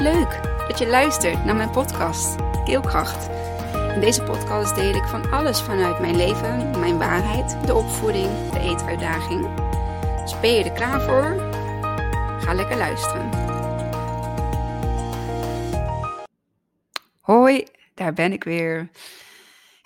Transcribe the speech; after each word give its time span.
Leuk 0.00 0.40
dat 0.68 0.78
je 0.78 0.86
luistert 0.86 1.44
naar 1.44 1.56
mijn 1.56 1.70
podcast 1.70 2.36
Keelkracht. 2.64 3.28
In 3.94 4.00
deze 4.00 4.22
podcast 4.22 4.74
deel 4.74 4.94
ik 4.94 5.04
van 5.04 5.30
alles 5.30 5.60
vanuit 5.60 6.00
mijn 6.00 6.16
leven, 6.16 6.80
mijn 6.80 6.98
waarheid, 6.98 7.66
de 7.66 7.74
opvoeding, 7.74 8.50
de 8.52 8.58
eetuitdaging. 8.60 9.48
Dus 10.20 10.40
ben 10.40 10.52
je 10.52 10.64
er 10.64 10.72
klaar 10.72 11.00
voor? 11.00 11.50
Ga 12.40 12.54
lekker 12.54 12.76
luisteren. 12.76 13.30
Hoi, 17.20 17.66
daar 17.94 18.12
ben 18.12 18.32
ik 18.32 18.44
weer. 18.44 18.88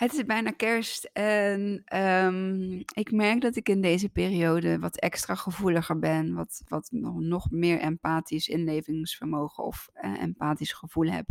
Het 0.05 0.13
is 0.13 0.25
bijna 0.25 0.51
kerst 0.51 1.11
en 1.13 1.85
um, 1.99 2.83
ik 2.95 3.13
merk 3.13 3.41
dat 3.41 3.57
ik 3.57 3.69
in 3.69 3.81
deze 3.81 4.09
periode 4.09 4.79
wat 4.79 4.97
extra 4.97 5.35
gevoeliger 5.35 5.99
ben, 5.99 6.35
wat, 6.35 6.63
wat 6.69 6.89
nog, 6.91 7.51
meer 7.51 7.79
empathisch 7.81 8.49
inlevingsvermogen 8.49 9.65
of 9.65 9.89
uh, 10.05 10.23
empathisch 10.23 10.73
gevoel 10.73 11.11
heb. 11.11 11.29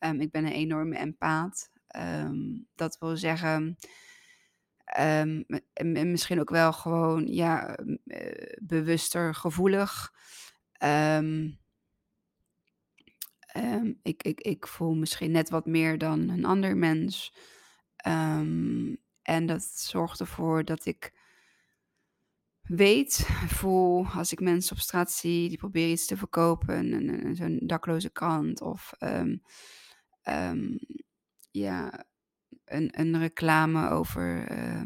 Um, 0.00 0.20
ik 0.20 0.30
ben 0.30 0.44
een 0.44 0.52
enorme 0.52 0.98
empaat. 0.98 1.70
Um, 1.96 2.66
dat 2.74 2.98
wil 2.98 3.16
zeggen, 3.16 3.76
en 4.84 5.46
misschien 6.10 6.40
ook 6.40 6.50
wel 6.50 6.72
gewoon 6.72 7.26
ja, 7.26 7.78
uh, 8.04 8.30
bewuster 8.60 9.34
gevoelig. 9.34 10.12
ik, 14.02 14.22
ik, 14.22 14.40
ik 14.40 14.66
voel 14.66 14.94
misschien 14.94 15.30
net 15.30 15.50
wat 15.50 15.66
meer 15.66 15.98
dan 15.98 16.28
een 16.28 16.44
ander 16.44 16.76
mens. 16.76 17.32
Um, 18.06 18.96
en 19.22 19.46
dat 19.46 19.62
zorgt 19.62 20.20
ervoor 20.20 20.64
dat 20.64 20.86
ik 20.86 21.12
weet, 22.62 23.28
voel, 23.46 24.06
als 24.06 24.32
ik 24.32 24.40
mensen 24.40 24.76
op 24.76 24.82
straat 24.82 25.12
zie 25.12 25.48
die 25.48 25.58
proberen 25.58 25.90
iets 25.90 26.06
te 26.06 26.16
verkopen, 26.16 27.36
zo'n 27.36 27.60
dakloze 27.62 28.10
krant 28.10 28.60
of 28.60 28.92
um, 28.98 29.42
um, 30.28 30.78
ja, 31.50 32.04
een, 32.64 33.00
een 33.00 33.18
reclame 33.18 33.88
over 33.88 34.52
uh, 34.52 34.82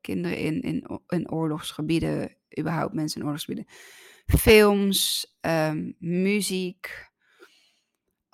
kinderen 0.00 0.38
in, 0.38 0.60
in, 0.60 1.00
in 1.06 1.30
oorlogsgebieden, 1.30 2.36
überhaupt 2.58 2.94
mensen 2.94 3.20
in 3.20 3.26
oorlogsgebieden, 3.26 3.72
films, 4.26 5.26
muziek 5.98 7.12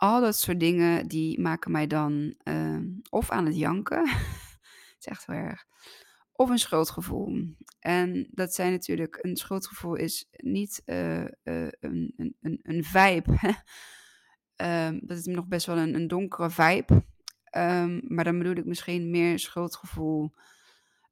al 0.01 0.21
dat 0.21 0.39
soort 0.39 0.61
dingen, 0.61 1.09
die 1.09 1.41
maken 1.41 1.71
mij 1.71 1.87
dan 1.87 2.35
uh, 2.45 2.79
of 3.11 3.31
aan 3.31 3.47
het 3.47 3.57
janken, 3.57 4.09
het 4.09 4.97
is 5.01 5.07
echt 5.07 5.27
heel 5.27 5.37
erg, 5.37 5.65
of 6.33 6.51
een 6.51 6.59
schuldgevoel. 6.59 7.55
En 7.79 8.29
dat 8.31 8.55
zijn 8.55 8.73
natuurlijk, 8.73 9.19
een 9.21 9.37
schuldgevoel 9.37 9.95
is 9.95 10.29
niet 10.31 10.83
uh, 10.87 11.21
uh, 11.21 11.29
een, 11.81 12.15
een, 12.41 12.61
een 12.63 12.85
vibe. 12.85 13.33
um, 14.67 15.01
dat 15.03 15.19
is 15.19 15.25
nog 15.25 15.47
best 15.47 15.67
wel 15.67 15.77
een, 15.77 15.95
een 15.95 16.09
donkere 16.09 16.51
vibe. 16.51 17.05
Um, 17.57 18.01
maar 18.07 18.25
dan 18.25 18.39
bedoel 18.39 18.57
ik 18.57 18.65
misschien 18.65 19.11
meer 19.11 19.39
schuldgevoel 19.39 20.35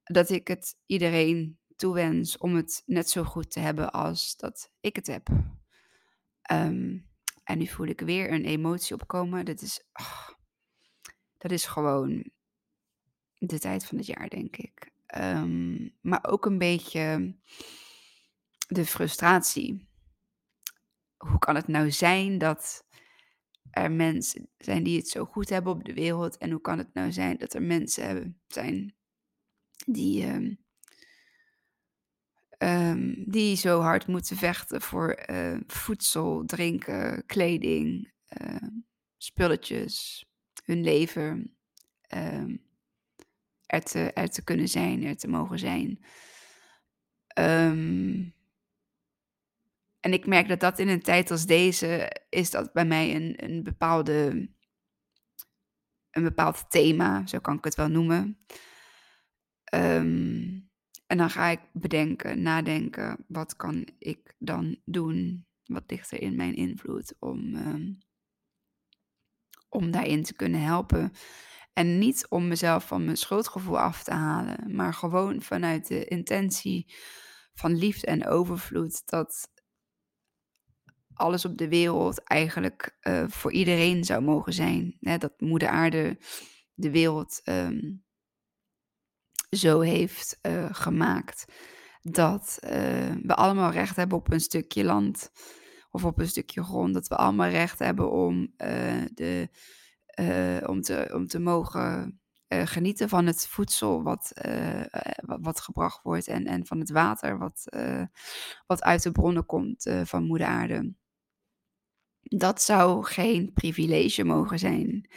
dat 0.04 0.30
ik 0.30 0.48
het 0.48 0.76
iedereen 0.86 1.58
toewens 1.76 2.38
om 2.38 2.54
het 2.54 2.82
net 2.86 3.10
zo 3.10 3.24
goed 3.24 3.50
te 3.50 3.60
hebben 3.60 3.90
als 3.90 4.36
dat 4.36 4.70
ik 4.80 4.96
het 4.96 5.06
heb. 5.06 5.28
Um, 6.52 7.08
en 7.48 7.58
nu 7.58 7.66
voel 7.66 7.86
ik 7.86 8.00
weer 8.00 8.32
een 8.32 8.44
emotie 8.44 8.94
opkomen. 8.94 9.44
Dat 9.44 9.60
is, 9.60 9.84
oh, 9.92 10.28
dat 11.38 11.50
is 11.50 11.66
gewoon 11.66 12.30
de 13.38 13.58
tijd 13.58 13.84
van 13.84 13.98
het 13.98 14.06
jaar, 14.06 14.28
denk 14.28 14.56
ik. 14.56 14.92
Um, 15.16 15.96
maar 16.00 16.24
ook 16.24 16.46
een 16.46 16.58
beetje 16.58 17.36
de 18.66 18.86
frustratie. 18.86 19.88
Hoe 21.16 21.38
kan 21.38 21.54
het 21.54 21.68
nou 21.68 21.90
zijn 21.90 22.38
dat 22.38 22.86
er 23.70 23.92
mensen 23.92 24.50
zijn 24.58 24.82
die 24.82 24.96
het 24.96 25.08
zo 25.08 25.24
goed 25.24 25.48
hebben 25.48 25.72
op 25.72 25.84
de 25.84 25.94
wereld? 25.94 26.36
En 26.36 26.50
hoe 26.50 26.60
kan 26.60 26.78
het 26.78 26.94
nou 26.94 27.12
zijn 27.12 27.36
dat 27.36 27.54
er 27.54 27.62
mensen 27.62 28.40
zijn 28.46 28.94
die 29.86 30.26
um, 30.26 30.64
um, 32.58 33.24
die 33.26 33.56
zo 33.56 33.80
hard 33.80 34.06
moeten 34.06 34.36
vechten 34.36 34.80
voor 34.80 35.22
uh, 35.30 35.56
voedsel, 35.66 36.44
drinken, 36.46 37.26
kleding, 37.26 38.12
uh, 38.40 38.68
spulletjes, 39.16 40.26
hun 40.64 40.82
leven. 40.82 41.56
Um, 42.14 42.66
er, 43.66 43.82
te, 43.82 44.12
er 44.12 44.28
te 44.28 44.44
kunnen 44.44 44.68
zijn, 44.68 45.04
er 45.04 45.16
te 45.16 45.28
mogen 45.28 45.58
zijn. 45.58 46.04
En 50.00 50.12
ik 50.12 50.26
merk 50.26 50.48
dat 50.48 50.60
dat 50.60 50.78
in 50.78 50.88
een 50.88 51.02
tijd 51.02 51.30
als 51.30 51.46
deze 51.46 52.12
is 52.28 52.50
dat 52.50 52.72
bij 52.72 52.84
mij 52.84 53.14
een, 53.14 53.44
een 53.44 53.62
bepaalde 53.62 54.48
een 56.10 56.22
bepaald 56.22 56.70
thema, 56.70 57.26
zo 57.26 57.38
kan 57.38 57.56
ik 57.56 57.64
het 57.64 57.74
wel 57.74 57.88
noemen. 57.88 58.38
En 61.08 61.18
dan 61.18 61.30
ga 61.30 61.46
ik 61.46 61.60
bedenken, 61.72 62.42
nadenken, 62.42 63.24
wat 63.28 63.56
kan 63.56 63.88
ik 63.98 64.34
dan 64.38 64.76
doen? 64.84 65.46
Wat 65.64 65.84
ligt 65.86 66.10
er 66.10 66.20
in 66.20 66.36
mijn 66.36 66.54
invloed 66.54 67.14
om, 67.18 67.54
um, 67.54 67.98
om 69.68 69.90
daarin 69.90 70.22
te 70.22 70.34
kunnen 70.34 70.62
helpen? 70.62 71.12
En 71.72 71.98
niet 71.98 72.26
om 72.28 72.48
mezelf 72.48 72.86
van 72.86 73.04
mijn 73.04 73.16
schuldgevoel 73.16 73.78
af 73.78 74.02
te 74.04 74.12
halen, 74.12 74.74
maar 74.74 74.94
gewoon 74.94 75.42
vanuit 75.42 75.86
de 75.86 76.04
intentie 76.04 76.94
van 77.54 77.76
liefde 77.76 78.06
en 78.06 78.26
overvloed 78.26 79.02
dat 79.06 79.50
alles 81.14 81.44
op 81.44 81.58
de 81.58 81.68
wereld 81.68 82.22
eigenlijk 82.22 82.98
uh, 83.02 83.24
voor 83.28 83.52
iedereen 83.52 84.04
zou 84.04 84.22
mogen 84.22 84.52
zijn. 84.52 84.96
Dat 85.00 85.40
Moeder 85.40 85.68
Aarde 85.68 86.18
de 86.74 86.90
wereld 86.90 87.40
um, 87.44 88.06
zo 89.50 89.80
heeft 89.80 90.38
uh, 90.42 90.68
gemaakt 90.70 91.44
dat 92.02 92.58
uh, 92.64 92.70
we 93.22 93.34
allemaal 93.34 93.70
recht 93.70 93.96
hebben 93.96 94.18
op 94.18 94.32
een 94.32 94.40
stukje 94.40 94.84
land 94.84 95.30
of 95.90 96.04
op 96.04 96.18
een 96.18 96.28
stukje 96.28 96.62
grond. 96.62 96.94
Dat 96.94 97.08
we 97.08 97.16
allemaal 97.16 97.48
recht 97.48 97.78
hebben 97.78 98.10
om, 98.10 98.40
uh, 98.40 99.04
de, 99.14 99.48
om, 100.66 100.80
te, 100.80 101.10
om 101.14 101.26
te 101.26 101.38
mogen 101.38 102.20
genieten 102.48 103.08
van 103.08 103.26
het 103.26 103.46
voedsel 103.46 104.02
wat, 104.02 104.32
wat, 105.20 105.38
wat, 105.40 105.60
gebracht 105.60 106.02
wordt 106.02 106.28
en, 106.28 106.46
en 106.46 106.66
van 106.66 106.78
het 106.78 106.90
water 106.90 107.38
wat, 107.38 107.64
wat 108.66 108.82
uit 108.82 109.02
de 109.02 109.12
bronnen 109.12 109.46
komt 109.46 109.90
van 110.04 110.24
Moeder 110.24 110.46
Aarde. 110.46 110.94
Dat 112.20 112.62
zou 112.62 113.04
geen 113.04 113.52
privilege 113.52 114.24
mogen 114.24 114.58
zijn. 114.58 115.10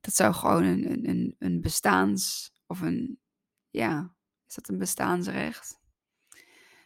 Dat 0.00 0.14
zou 0.14 0.34
gewoon 0.34 0.64
een, 0.64 1.08
een, 1.08 1.36
een 1.38 1.60
bestaans- 1.60 2.52
of 2.66 2.80
een 2.80 3.18
ja, 3.70 4.14
is 4.48 4.54
dat 4.54 4.68
een 4.68 4.78
bestaansrecht? 4.78 5.80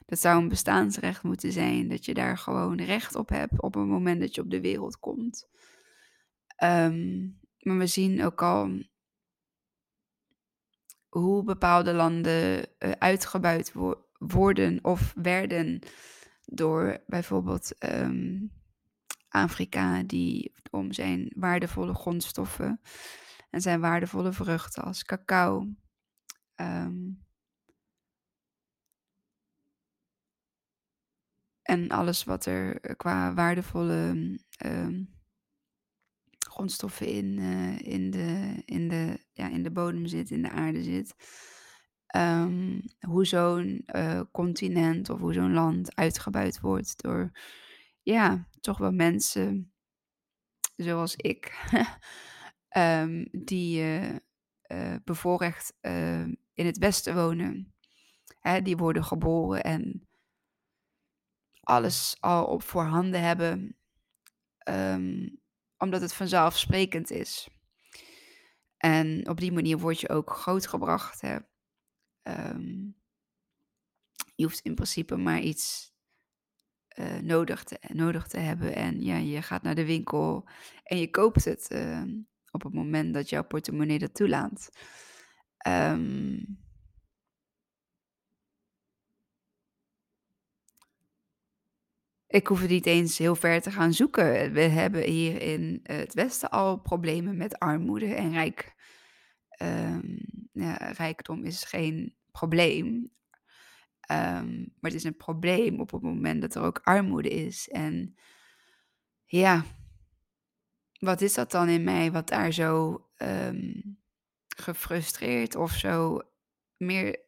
Dat 0.07 0.19
zou 0.19 0.43
een 0.43 0.49
bestaansrecht 0.49 1.23
moeten 1.23 1.53
zijn, 1.53 1.89
dat 1.89 2.05
je 2.05 2.15
daar 2.15 2.39
gewoon 2.39 2.81
recht 2.81 3.15
op 3.15 3.29
hebt 3.29 3.63
op 3.63 3.75
het 3.75 3.87
moment 3.87 4.21
dat 4.21 4.35
je 4.35 4.41
op 4.41 4.51
de 4.51 4.61
wereld 4.61 4.99
komt. 4.99 5.49
Um, 6.63 7.41
maar 7.59 7.79
we 7.79 7.87
zien 7.87 8.25
ook 8.25 8.43
al 8.43 8.83
hoe 11.09 11.45
bepaalde 11.45 11.93
landen 11.93 12.67
uh, 12.79 12.91
uitgebuit 12.91 13.73
wo 13.73 14.07
worden 14.19 14.79
of 14.85 15.13
werden 15.17 15.81
door 16.45 17.03
bijvoorbeeld 17.07 17.85
um, 17.85 18.53
Afrika, 19.29 20.03
die 20.03 20.53
om 20.71 20.93
zijn 20.93 21.33
waardevolle 21.37 21.95
grondstoffen 21.95 22.81
en 23.51 23.61
zijn 23.61 23.81
waardevolle 23.81 24.33
vruchten 24.33 24.83
als 24.83 25.05
cacao 25.05 25.75
Um, 26.57 27.25
en 31.63 31.89
alles 31.89 32.25
wat 32.25 32.47
er 32.47 32.81
eh, 32.81 32.97
qua 32.97 33.35
waardevolle 33.35 34.39
um, 34.67 35.09
grondstoffen 36.39 37.07
in, 37.07 37.39
uh, 37.39 37.79
in, 37.79 38.11
de, 38.11 38.63
in, 38.65 38.89
de, 38.89 39.19
ja, 39.33 39.49
in 39.49 39.63
de 39.63 39.71
bodem 39.71 40.07
zit, 40.07 40.31
in 40.31 40.43
de 40.43 40.51
aarde 40.51 40.83
zit. 40.83 41.15
Um, 42.17 42.83
hoe 43.01 43.27
zo'n 43.27 43.85
uh, 43.95 44.21
continent 44.33 45.11
of 45.11 45.21
hoe 45.21 45.33
zo'n 45.33 45.53
land 45.53 45.97
uitgebuit 45.97 46.61
wordt 46.61 47.03
door, 47.03 47.31
ja, 48.03 48.49
toch 48.61 48.79
wel 48.79 48.93
mensen 48.93 49.73
zoals 50.77 51.17
ik, 51.17 51.53
die 53.47 53.83
uh, 53.83 54.95
bevoorrecht 55.05 55.75
in 56.63 56.69
het 56.69 56.79
Westen 56.79 57.15
wonen. 57.15 57.75
Hè, 58.41 58.63
die 58.63 58.77
worden 58.77 59.05
geboren 59.05 59.65
en 59.65 60.09
alles 61.61 62.17
al 62.21 62.45
op 62.45 62.63
voorhanden 62.63 63.23
hebben, 63.23 63.77
um, 64.69 65.41
omdat 65.77 66.01
het 66.01 66.15
vanzelfsprekend 66.15 67.11
is. 67.11 67.49
En 68.77 69.29
op 69.29 69.41
die 69.41 69.53
manier 69.53 69.79
word 69.79 70.01
je 70.01 70.09
ook 70.09 70.31
grootgebracht. 70.31 71.21
Hè. 71.21 71.37
Um, 72.23 72.97
je 74.35 74.45
hoeft 74.45 74.61
in 74.61 74.75
principe 74.75 75.17
maar 75.17 75.41
iets 75.41 75.93
eh, 76.89 77.19
nodig, 77.19 77.65
te, 77.65 77.79
nodig 77.93 78.27
te 78.27 78.39
hebben. 78.39 78.75
En 78.75 79.03
ja, 79.03 79.17
je 79.17 79.43
gaat 79.43 79.63
naar 79.63 79.75
de 79.75 79.87
winkel 79.87 80.49
en 80.85 80.99
je 80.99 81.11
koopt 81.11 81.45
het 81.45 81.69
ehm, 81.69 82.11
op 82.51 82.63
het 82.63 82.73
moment 82.73 83.15
dat 83.15 83.29
jouw 83.29 83.45
portemonnee 83.45 83.99
dat 83.99 84.15
toelaat. 84.15 84.71
Ehm, 85.63 86.39
ik 92.27 92.47
hoef 92.47 92.61
het 92.61 92.71
niet 92.71 92.87
eens 92.87 93.19
heel 93.19 93.35
ver 93.37 93.63
te 93.63 93.71
gaan 93.71 93.93
zoeken. 93.93 94.53
We 94.53 94.61
hebben 94.61 95.03
hier 95.03 95.43
in 95.43 95.81
het 95.83 96.15
Westen 96.15 96.51
al 96.51 96.81
problemen 96.81 97.37
met 97.37 97.59
armoede 97.59 98.15
en 98.15 98.31
rijk. 98.33 98.75
ehm, 99.49 100.17
rijkdom 100.97 101.45
is 101.45 101.65
geen 101.65 102.17
probleem. 102.31 103.13
Ehm, 104.01 104.59
maar 104.59 104.91
het 104.91 104.95
is 104.95 105.05
een 105.05 105.17
probleem 105.17 105.81
op 105.81 105.91
het 105.91 106.03
moment 106.03 106.41
dat 106.41 106.55
er 106.55 106.63
ook 106.63 106.81
armoede 106.83 107.29
is. 107.29 107.69
En 107.69 108.15
ja, 109.25 109.65
wat 110.99 111.21
is 111.21 111.35
dat 111.35 111.51
dan 111.51 111.69
in 111.69 111.85
mij 111.85 112.13
wat 112.13 112.29
daar 112.29 112.53
zo 112.53 112.95
gefrustreerd 114.57 115.57
of 115.57 115.71
zo 115.73 116.21
meer 116.77 117.21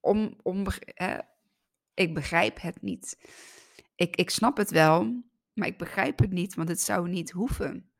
om, 0.00 0.34
om 0.42 0.66
hè? 0.84 1.18
ik 1.94 2.14
begrijp 2.14 2.60
het 2.60 2.82
niet. 2.82 3.18
Ik, 3.94 4.16
ik 4.16 4.30
snap 4.30 4.56
het 4.56 4.70
wel, 4.70 5.22
maar 5.52 5.68
ik 5.68 5.78
begrijp 5.78 6.18
het 6.18 6.30
niet, 6.30 6.54
want 6.54 6.68
het 6.68 6.80
zou 6.80 7.08
niet 7.08 7.30
hoeven. 7.30 7.90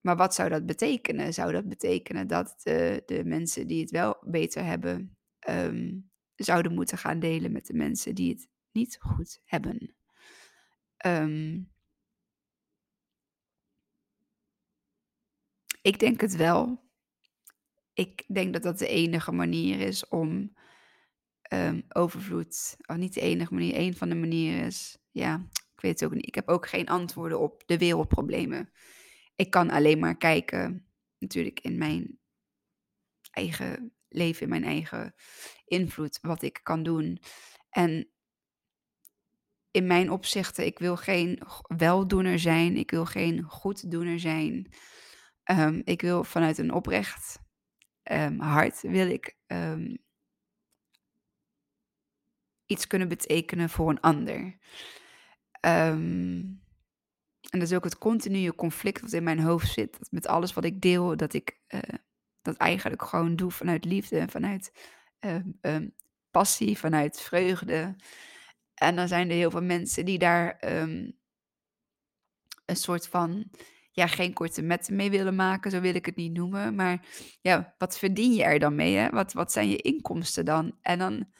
Maar 0.00 0.16
wat 0.16 0.34
zou 0.34 0.48
dat 0.48 0.66
betekenen? 0.66 1.34
Zou 1.34 1.52
dat 1.52 1.68
betekenen 1.68 2.26
dat 2.26 2.54
de, 2.62 3.02
de 3.06 3.24
mensen 3.24 3.66
die 3.66 3.80
het 3.80 3.90
wel 3.90 4.16
beter 4.20 4.64
hebben, 4.64 5.16
ehm, 5.38 5.98
zouden 6.34 6.74
moeten 6.74 6.98
gaan 6.98 7.18
delen 7.18 7.52
met 7.52 7.66
de 7.66 7.74
mensen 7.74 8.14
die 8.14 8.30
het 8.30 8.48
niet 8.72 8.96
goed 9.00 9.40
hebben? 9.44 9.94
Ehm, 10.96 11.60
ik 15.82 15.98
denk 15.98 16.20
het 16.20 16.36
wel. 16.36 16.90
Ik 17.92 18.24
denk 18.26 18.52
dat 18.52 18.62
dat 18.62 18.78
de 18.78 18.88
enige 18.88 19.32
manier 19.32 19.80
is 19.80 20.08
om 20.08 20.56
ehm, 21.42 21.80
overvloed, 21.88 22.76
of 22.86 22.96
niet 22.96 23.14
de 23.14 23.20
enige 23.20 23.54
manier, 23.54 23.76
een 23.76 23.96
van 23.96 24.08
de 24.08 24.14
manieren 24.14 24.64
is, 24.64 24.98
ja, 25.10 25.46
ik 25.52 25.80
weet 25.80 26.00
het 26.00 26.04
ook 26.04 26.14
niet. 26.14 26.26
Ik 26.26 26.34
heb 26.34 26.48
ook 26.48 26.68
geen 26.68 26.88
antwoorden 26.88 27.40
op 27.40 27.62
de 27.66 27.78
wereldproblemen. 27.78 28.72
Ik 29.36 29.50
kan 29.50 29.70
alleen 29.70 29.98
maar 29.98 30.16
kijken, 30.16 30.86
natuurlijk 31.18 31.60
in 31.60 31.78
mijn 31.78 32.18
eigen 33.30 33.92
leven, 34.08 34.42
in 34.42 34.48
mijn 34.48 34.64
eigen 34.64 35.14
invloed, 35.64 36.18
wat 36.20 36.42
ik 36.42 36.60
kan 36.62 36.82
doen. 36.82 37.22
En 37.70 38.10
in 39.70 39.86
mijn 39.86 40.10
opzichten, 40.10 40.66
ik 40.66 40.78
wil 40.78 40.96
geen 40.96 41.42
weldoener 41.76 42.38
zijn, 42.38 42.76
ik 42.76 42.90
wil 42.90 43.04
geen 43.04 43.42
goeddoener 43.42 44.20
zijn. 44.20 44.72
Ehm, 45.42 45.80
ik 45.84 46.00
wil 46.00 46.24
vanuit 46.24 46.58
een 46.58 46.72
oprecht 46.72 47.40
um, 48.10 48.40
hart 48.40 48.80
wil 48.80 49.08
ik 49.08 49.36
um, 49.46 49.98
iets 52.66 52.86
kunnen 52.86 53.08
betekenen 53.08 53.70
voor 53.70 53.90
een 53.90 54.00
ander. 54.00 54.58
en 55.60 56.60
dat 57.50 57.62
is 57.62 57.72
ook 57.72 57.84
het 57.84 57.98
continue 57.98 58.54
conflict 58.54 59.00
wat 59.00 59.12
in 59.12 59.22
mijn 59.22 59.40
hoofd 59.40 59.72
zit. 59.72 59.98
Met 60.10 60.26
alles 60.26 60.52
wat 60.52 60.64
ik 60.64 60.80
deel, 60.80 61.16
dat 61.16 61.32
ik 61.32 61.60
uh, 61.68 61.80
dat 62.42 62.56
eigenlijk 62.56 63.02
gewoon 63.02 63.36
doe 63.36 63.50
vanuit 63.50 63.84
liefde, 63.84 64.28
vanuit 64.28 64.72
passie, 66.30 66.78
vanuit 66.78 67.20
vreugde. 67.20 67.96
En 68.74 68.96
dan 68.96 69.08
zijn 69.08 69.28
er 69.28 69.36
heel 69.36 69.50
veel 69.50 69.62
mensen 69.62 70.04
die 70.04 70.18
daar 70.18 70.56
een 70.60 71.18
soort 72.76 73.08
van 73.08 73.50
ja, 73.92 74.06
geen 74.06 74.32
korte 74.32 74.62
metten 74.62 74.96
mee 74.96 75.10
willen 75.10 75.34
maken, 75.34 75.70
zo 75.70 75.80
wil 75.80 75.94
ik 75.94 76.06
het 76.06 76.16
niet 76.16 76.32
noemen. 76.32 76.74
Maar 76.74 77.06
ja, 77.40 77.74
wat 77.78 77.98
verdien 77.98 78.32
je 78.32 78.42
er 78.42 78.58
dan 78.58 78.74
mee? 78.74 78.96
Hè? 78.96 79.10
Wat, 79.10 79.32
wat 79.32 79.52
zijn 79.52 79.68
je 79.68 79.76
inkomsten 79.76 80.44
dan? 80.44 80.78
En 80.82 80.98
dan 80.98 81.32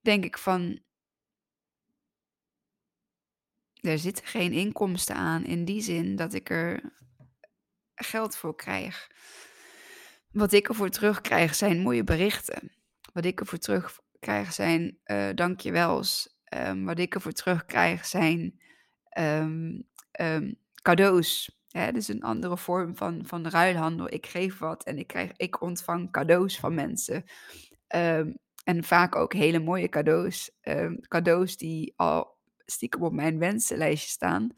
denk 0.00 0.24
ik 0.24 0.38
van, 0.38 0.80
er 3.80 3.98
zitten 3.98 4.24
geen 4.24 4.52
inkomsten 4.52 5.14
aan 5.14 5.44
in 5.44 5.64
die 5.64 5.80
zin 5.80 6.16
dat 6.16 6.34
ik 6.34 6.50
er 6.50 6.92
geld 7.94 8.36
voor 8.36 8.56
krijg. 8.56 9.10
Wat 10.30 10.52
ik 10.52 10.68
ervoor 10.68 10.90
terugkrijg 10.90 11.54
zijn 11.54 11.80
mooie 11.80 12.04
berichten. 12.04 12.72
Wat 13.12 13.24
ik 13.24 13.40
ervoor 13.40 13.58
terugkrijg 13.58 14.52
zijn 14.52 14.98
uh, 15.04 15.28
dankjewels. 15.34 16.40
Um, 16.54 16.84
wat 16.84 16.98
ik 16.98 17.14
ervoor 17.14 17.32
terugkrijg 17.32 18.06
zijn 18.06 18.60
um, 19.18 19.88
um, 20.20 20.61
cadeaus. 20.82 21.60
Hè, 21.68 21.92
dus 21.92 22.08
een 22.08 22.22
andere 22.22 22.56
vorm 22.56 22.96
van, 22.96 23.26
van 23.26 23.46
ruilhandel. 23.46 24.12
Ik 24.12 24.26
geef 24.26 24.58
wat 24.58 24.84
en 24.84 24.98
ik, 24.98 25.06
krijg, 25.06 25.32
ik 25.36 25.60
ontvang 25.60 26.10
cadeaus 26.10 26.58
van 26.58 26.74
mensen. 26.74 27.24
Um, 27.94 28.38
en 28.64 28.84
vaak 28.84 29.16
ook 29.16 29.32
hele 29.32 29.58
mooie 29.58 29.88
cadeaus. 29.88 30.50
Um, 30.62 31.00
cadeaus 31.00 31.56
die 31.56 31.92
al 31.96 32.38
stiekem 32.64 33.02
op 33.02 33.12
mijn 33.12 33.38
wensenlijstje 33.38 34.10
staan. 34.10 34.50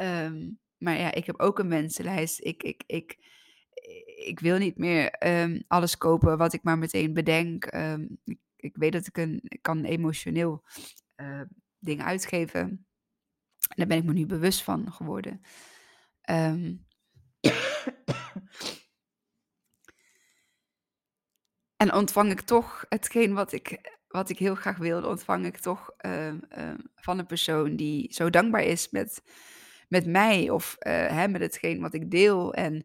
Um, 0.00 0.58
maar 0.76 0.98
ja, 0.98 1.12
ik 1.12 1.26
heb 1.26 1.40
ook 1.40 1.58
een 1.58 1.68
wensenlijst. 1.68 2.44
Ik, 2.44 2.62
ik, 2.62 2.82
ik, 2.86 3.18
ik 4.26 4.40
wil 4.40 4.58
niet 4.58 4.78
meer 4.78 5.10
alles 5.66 5.96
kopen 5.96 6.38
wat 6.38 6.52
ik 6.52 6.62
maar 6.62 6.78
meteen 6.78 7.12
bedenk. 7.12 7.64
Ik, 8.24 8.38
ik, 8.56 8.76
weet 8.76 8.92
dat 8.92 9.06
ik 9.06 9.16
een 9.16 9.40
ik 9.42 9.62
kan 9.62 9.84
emotioneel 9.84 10.64
uh, 11.16 11.42
ding 11.78 12.02
uitgeven. 12.02 12.86
En 13.70 13.76
daar 13.76 13.86
ben 13.86 13.98
ik 13.98 14.04
me 14.04 14.12
nu 14.12 14.26
bewust 14.26 14.62
van 14.62 14.92
geworden. 14.92 15.42
Um, 16.30 16.86
en 21.76 21.92
ontvang 21.92 22.30
ik 22.30 22.40
toch 22.40 22.84
hetgeen 22.88 23.34
wat 23.34 23.52
ik, 23.52 23.96
wat 24.08 24.28
ik 24.28 24.38
heel 24.38 24.54
graag 24.54 24.76
wilde, 24.76 25.08
ontvang 25.08 25.46
ik 25.46 25.58
toch 25.58 25.90
uh, 26.06 26.32
uh, 26.32 26.74
van 26.94 27.18
een 27.18 27.26
persoon 27.26 27.76
die 27.76 28.12
zo 28.14 28.30
dankbaar 28.30 28.62
is 28.62 28.90
met, 28.90 29.22
met 29.88 30.06
mij 30.06 30.50
of 30.50 30.76
uh, 30.78 31.06
hè, 31.06 31.28
met 31.28 31.40
hetgeen 31.40 31.80
wat 31.80 31.94
ik 31.94 32.10
deel. 32.10 32.54
En, 32.54 32.84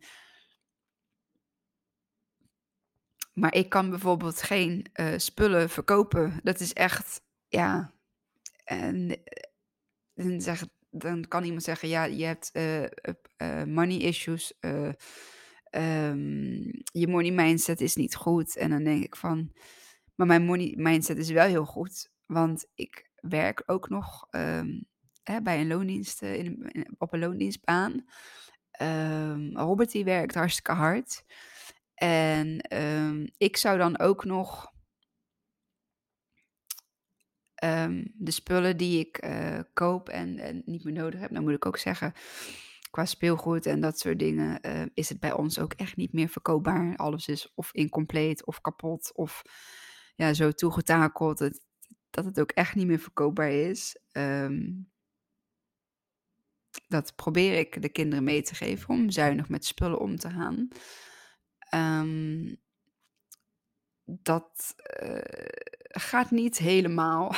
maar 3.34 3.54
ik 3.54 3.70
kan 3.70 3.90
bijvoorbeeld 3.90 4.42
geen 4.42 4.86
uh, 4.94 5.18
spullen 5.18 5.70
verkopen. 5.70 6.40
Dat 6.44 6.60
is 6.60 6.74
echt, 6.74 7.22
ja. 7.48 7.94
En 8.64 9.24
dan 10.14 10.42
zeg, 10.42 10.66
dan 10.98 11.26
kan 11.28 11.44
iemand 11.44 11.64
zeggen, 11.64 11.90
ja, 11.90 12.04
je 12.04 12.26
hebt 12.26 12.50
uh, 12.54 12.82
uh, 12.82 13.64
money 13.64 13.98
issues, 13.98 14.54
uh, 14.62 14.92
um, 15.72 16.72
je 16.84 17.08
money 17.08 17.32
mindset 17.32 17.82
is 17.82 17.96
niet 17.96 18.16
goed. 18.16 18.58
En 18.58 18.70
dan 18.70 18.84
denk 18.84 19.04
ik 19.04 19.16
van, 19.16 19.52
maar 20.16 20.28
mijn 20.28 20.46
money 20.46 20.74
mindset 20.78 21.18
is 21.18 21.30
wel 21.30 21.48
heel 21.48 21.66
goed, 21.66 22.10
want 22.26 22.66
ik 22.76 23.10
werk 23.16 23.64
ook 23.66 23.90
nog 23.90 24.28
um, 24.32 24.86
hè, 25.24 25.42
bij 25.42 25.60
een 25.60 25.68
loondienst, 25.68 26.22
in, 26.22 26.72
op 26.98 27.14
een 27.14 27.20
loondienstbaan. 27.20 28.06
Um, 28.82 29.58
Robert 29.58 29.92
die 29.92 30.04
werkt 30.04 30.36
hartstikke 30.36 30.72
hard. 30.72 31.24
En 31.94 32.58
ik 33.38 33.58
zou 33.58 33.78
dan 33.78 34.00
ook 34.00 34.26
nog 34.26 34.74
um, 37.66 38.12
de 38.14 38.32
spullen 38.32 38.78
die 38.78 39.00
ik 39.00 39.26
uh, 39.26 39.60
koop 39.74 40.10
en, 40.10 40.62
niet 40.66 40.84
meer 40.84 40.94
nodig 40.94 41.20
heb, 41.20 41.34
dan 41.34 41.44
moet 41.44 41.54
ik 41.54 41.66
ook 41.66 41.78
zeggen, 41.78 42.14
qua 42.92 43.06
speelgoed 43.06 43.66
en 43.66 43.82
dat 43.82 44.00
soort 44.00 44.20
dingen, 44.20 44.60
uh, 44.68 44.82
is 44.94 45.10
het 45.10 45.20
bij 45.20 45.34
ons 45.34 45.60
ook 45.60 45.74
echt 45.74 45.96
niet 45.96 46.14
meer 46.14 46.30
verkoopbaar. 46.30 46.96
Alles 46.96 47.28
is 47.28 47.54
of 47.56 47.74
incompleet 47.74 48.46
of 48.46 48.62
kapot 48.62 49.12
of 49.16 49.42
ja, 50.16 50.34
zo 50.34 50.52
toegetakeld 50.52 51.38
dat, 51.38 51.62
dat 52.10 52.26
het 52.26 52.40
ook 52.40 52.52
echt 52.52 52.76
niet 52.76 52.88
meer 52.88 53.00
verkoopbaar 53.00 53.52
is. 53.52 54.00
Um, 54.12 54.90
dat 56.88 57.16
probeer 57.16 57.58
ik 57.60 57.82
de 57.82 57.90
kinderen 57.90 58.24
mee 58.24 58.42
te 58.42 58.56
geven 58.56 58.90
om 58.90 59.10
zuinig 59.10 59.50
met 59.50 59.66
spullen 59.66 60.00
om 60.00 60.16
te 60.16 60.30
gaan. 60.30 60.68
Um, 62.02 62.64
dat 64.06 64.76
uh, 65.04 65.20
gaat 65.88 66.32
niet 66.32 66.58
helemaal 66.58 67.36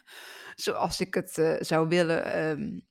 zoals 0.54 1.00
ik 1.00 1.14
het 1.14 1.38
uh, 1.38 1.56
zou 1.60 1.88
willen. 1.88 2.48
Um, 2.50 2.86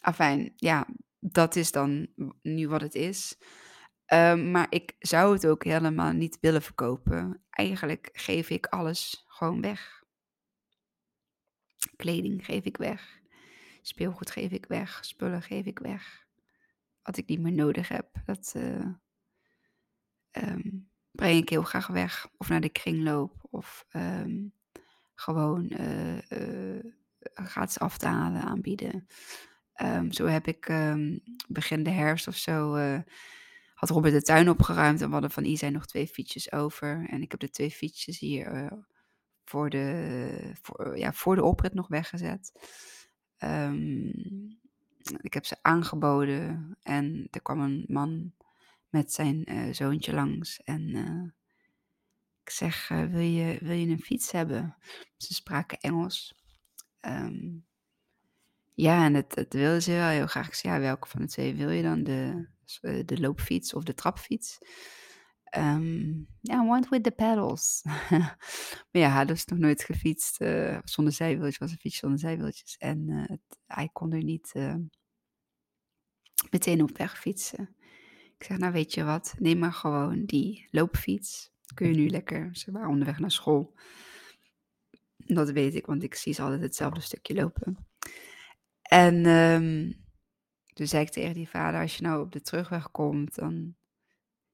afijn, 0.00 0.52
ja, 0.56 0.86
dat 1.18 1.56
is 1.56 1.72
dan 1.72 2.08
nu 2.42 2.68
wat 2.68 2.80
het 2.80 2.94
is. 2.94 3.38
Um, 4.06 4.50
maar 4.50 4.66
ik 4.70 4.94
zou 4.98 5.32
het 5.32 5.46
ook 5.46 5.64
helemaal 5.64 6.12
niet 6.12 6.38
willen 6.40 6.62
verkopen. 6.62 7.44
Eigenlijk 7.50 8.08
geef 8.12 8.50
ik 8.50 8.66
alles 8.66 9.24
gewoon 9.26 9.60
weg. 9.60 10.04
Kleding 11.96 12.44
geef 12.44 12.64
ik 12.64 12.76
weg. 12.76 13.20
Speelgoed 13.82 14.30
geef 14.30 14.50
ik 14.50 14.66
weg. 14.66 15.04
Spullen 15.04 15.42
geef 15.42 15.64
ik 15.66 15.78
weg. 15.78 16.26
Wat 17.02 17.16
ik 17.16 17.26
niet 17.26 17.40
meer 17.40 17.52
nodig 17.52 17.88
heb. 17.88 18.08
Dat. 18.24 18.54
Uh, 18.56 18.94
um, 20.30 20.89
breng 21.12 21.42
ik 21.42 21.48
heel 21.48 21.62
graag 21.62 21.86
weg. 21.86 22.28
Of 22.36 22.48
naar 22.48 22.60
de 22.60 22.68
kringloop. 22.68 23.46
Of 23.50 23.86
um, 23.92 24.52
gewoon 25.14 25.72
uh, 25.80 26.16
uh, 26.16 26.92
gratis 27.34 27.78
af 27.78 27.98
te 27.98 28.06
halen 28.06 28.42
aanbieden. 28.42 29.06
Ehm, 29.72 30.10
zo 30.10 30.26
heb 30.26 30.46
ik 30.46 30.66
ehm, 30.68 31.18
begin 31.48 31.82
de 31.82 31.90
herfst 31.90 32.28
of 32.28 32.36
zo, 32.36 32.76
uh, 32.76 32.98
had 33.74 33.90
Robert 33.90 34.14
de 34.14 34.22
tuin 34.22 34.48
opgeruimd 34.48 35.00
en 35.00 35.06
we 35.06 35.12
hadden 35.12 35.30
van 35.30 35.44
Isa 35.44 35.68
nog 35.68 35.86
twee 35.86 36.06
fietsjes 36.06 36.52
over. 36.52 37.06
En 37.08 37.22
ik 37.22 37.30
heb 37.30 37.40
de 37.40 37.50
twee 37.50 37.70
fietsjes 37.70 38.18
hier 38.18 38.78
voor, 39.44 39.70
de, 39.70 40.52
voor, 40.62 40.98
ja, 40.98 41.12
voor 41.12 41.34
de 41.34 41.44
oprit 41.44 41.74
nog 41.74 41.88
weggezet. 41.88 42.52
Ik 45.20 45.34
heb 45.34 45.44
ze 45.44 45.56
aangeboden 45.62 46.76
en 46.82 47.28
er 47.30 47.42
kwam 47.42 47.60
een 47.60 47.84
man 47.88 48.32
met 48.90 49.12
zijn 49.12 49.52
uh, 49.52 49.72
zoontje 49.72 50.14
langs. 50.14 50.60
En 50.64 50.88
uh, 50.88 51.30
ik 52.42 52.50
zeg, 52.50 52.90
uh, 52.90 53.04
wil, 53.04 53.20
je, 53.20 53.58
wil 53.60 53.76
je 53.76 53.88
een 53.88 54.00
fiets 54.00 54.32
hebben? 54.32 54.76
Ze 55.16 55.34
spraken 55.34 55.78
Engels. 55.78 56.34
Um, 57.00 57.66
ja, 58.74 59.04
en 59.04 59.12
dat, 59.12 59.34
dat 59.34 59.52
wilden 59.52 59.82
ze 59.82 59.90
wel 59.90 60.08
heel 60.08 60.26
graag. 60.26 60.46
Ik 60.46 60.54
zei, 60.54 60.74
ja, 60.74 60.80
welke 60.80 61.08
van 61.08 61.20
de 61.20 61.26
twee 61.26 61.54
wil 61.54 61.70
je 61.70 61.82
dan? 61.82 62.02
De, 62.02 62.48
de 63.04 63.20
loopfiets 63.20 63.74
of 63.74 63.82
de 63.82 63.94
trapfiets? 63.94 64.58
Um, 65.56 66.26
ja, 66.40 66.66
want 66.66 66.88
with 66.88 67.02
the 67.02 67.10
pedals. 67.10 67.80
maar 68.90 68.90
ja, 68.90 69.10
hij 69.10 69.26
was 69.26 69.44
nog 69.44 69.58
nooit 69.58 69.84
gefietst 69.84 70.36
zonder 70.84 71.12
zijwieltjes. 71.12 71.58
was 71.58 71.70
een 71.70 71.78
fiets 71.78 71.98
zonder 71.98 72.18
zijwieltjes. 72.18 72.76
En 72.76 73.08
het, 73.08 73.58
hij 73.66 73.88
kon 73.92 74.12
er 74.12 74.22
niet 74.22 74.52
meteen 76.50 76.82
op 76.82 76.98
weg 76.98 77.18
fietsen. 77.18 77.76
Ik 78.40 78.46
zeg, 78.46 78.58
nou 78.58 78.72
weet 78.72 78.94
je 78.94 79.04
wat, 79.04 79.34
neem 79.38 79.58
maar 79.58 79.72
gewoon 79.72 80.24
die 80.24 80.68
loopfiets. 80.70 81.52
Kun 81.74 81.88
je 81.88 81.96
nu 81.96 82.08
lekker, 82.08 82.56
ze 82.56 82.72
waren 82.72 82.88
onderweg 82.88 83.18
naar 83.18 83.30
school. 83.30 83.74
Dat 85.16 85.50
weet 85.50 85.74
ik, 85.74 85.86
want 85.86 86.02
ik 86.02 86.14
zie 86.14 86.32
ze 86.32 86.42
altijd 86.42 86.60
hetzelfde 86.60 87.00
stukje 87.00 87.34
lopen. 87.34 87.86
En 88.82 89.26
um, 89.26 90.04
toen 90.72 90.86
zei 90.86 91.04
ik 91.04 91.10
tegen 91.10 91.34
die 91.34 91.48
vader, 91.48 91.80
als 91.80 91.96
je 91.96 92.02
nou 92.02 92.22
op 92.22 92.32
de 92.32 92.40
terugweg 92.40 92.90
komt, 92.90 93.34
dan 93.34 93.74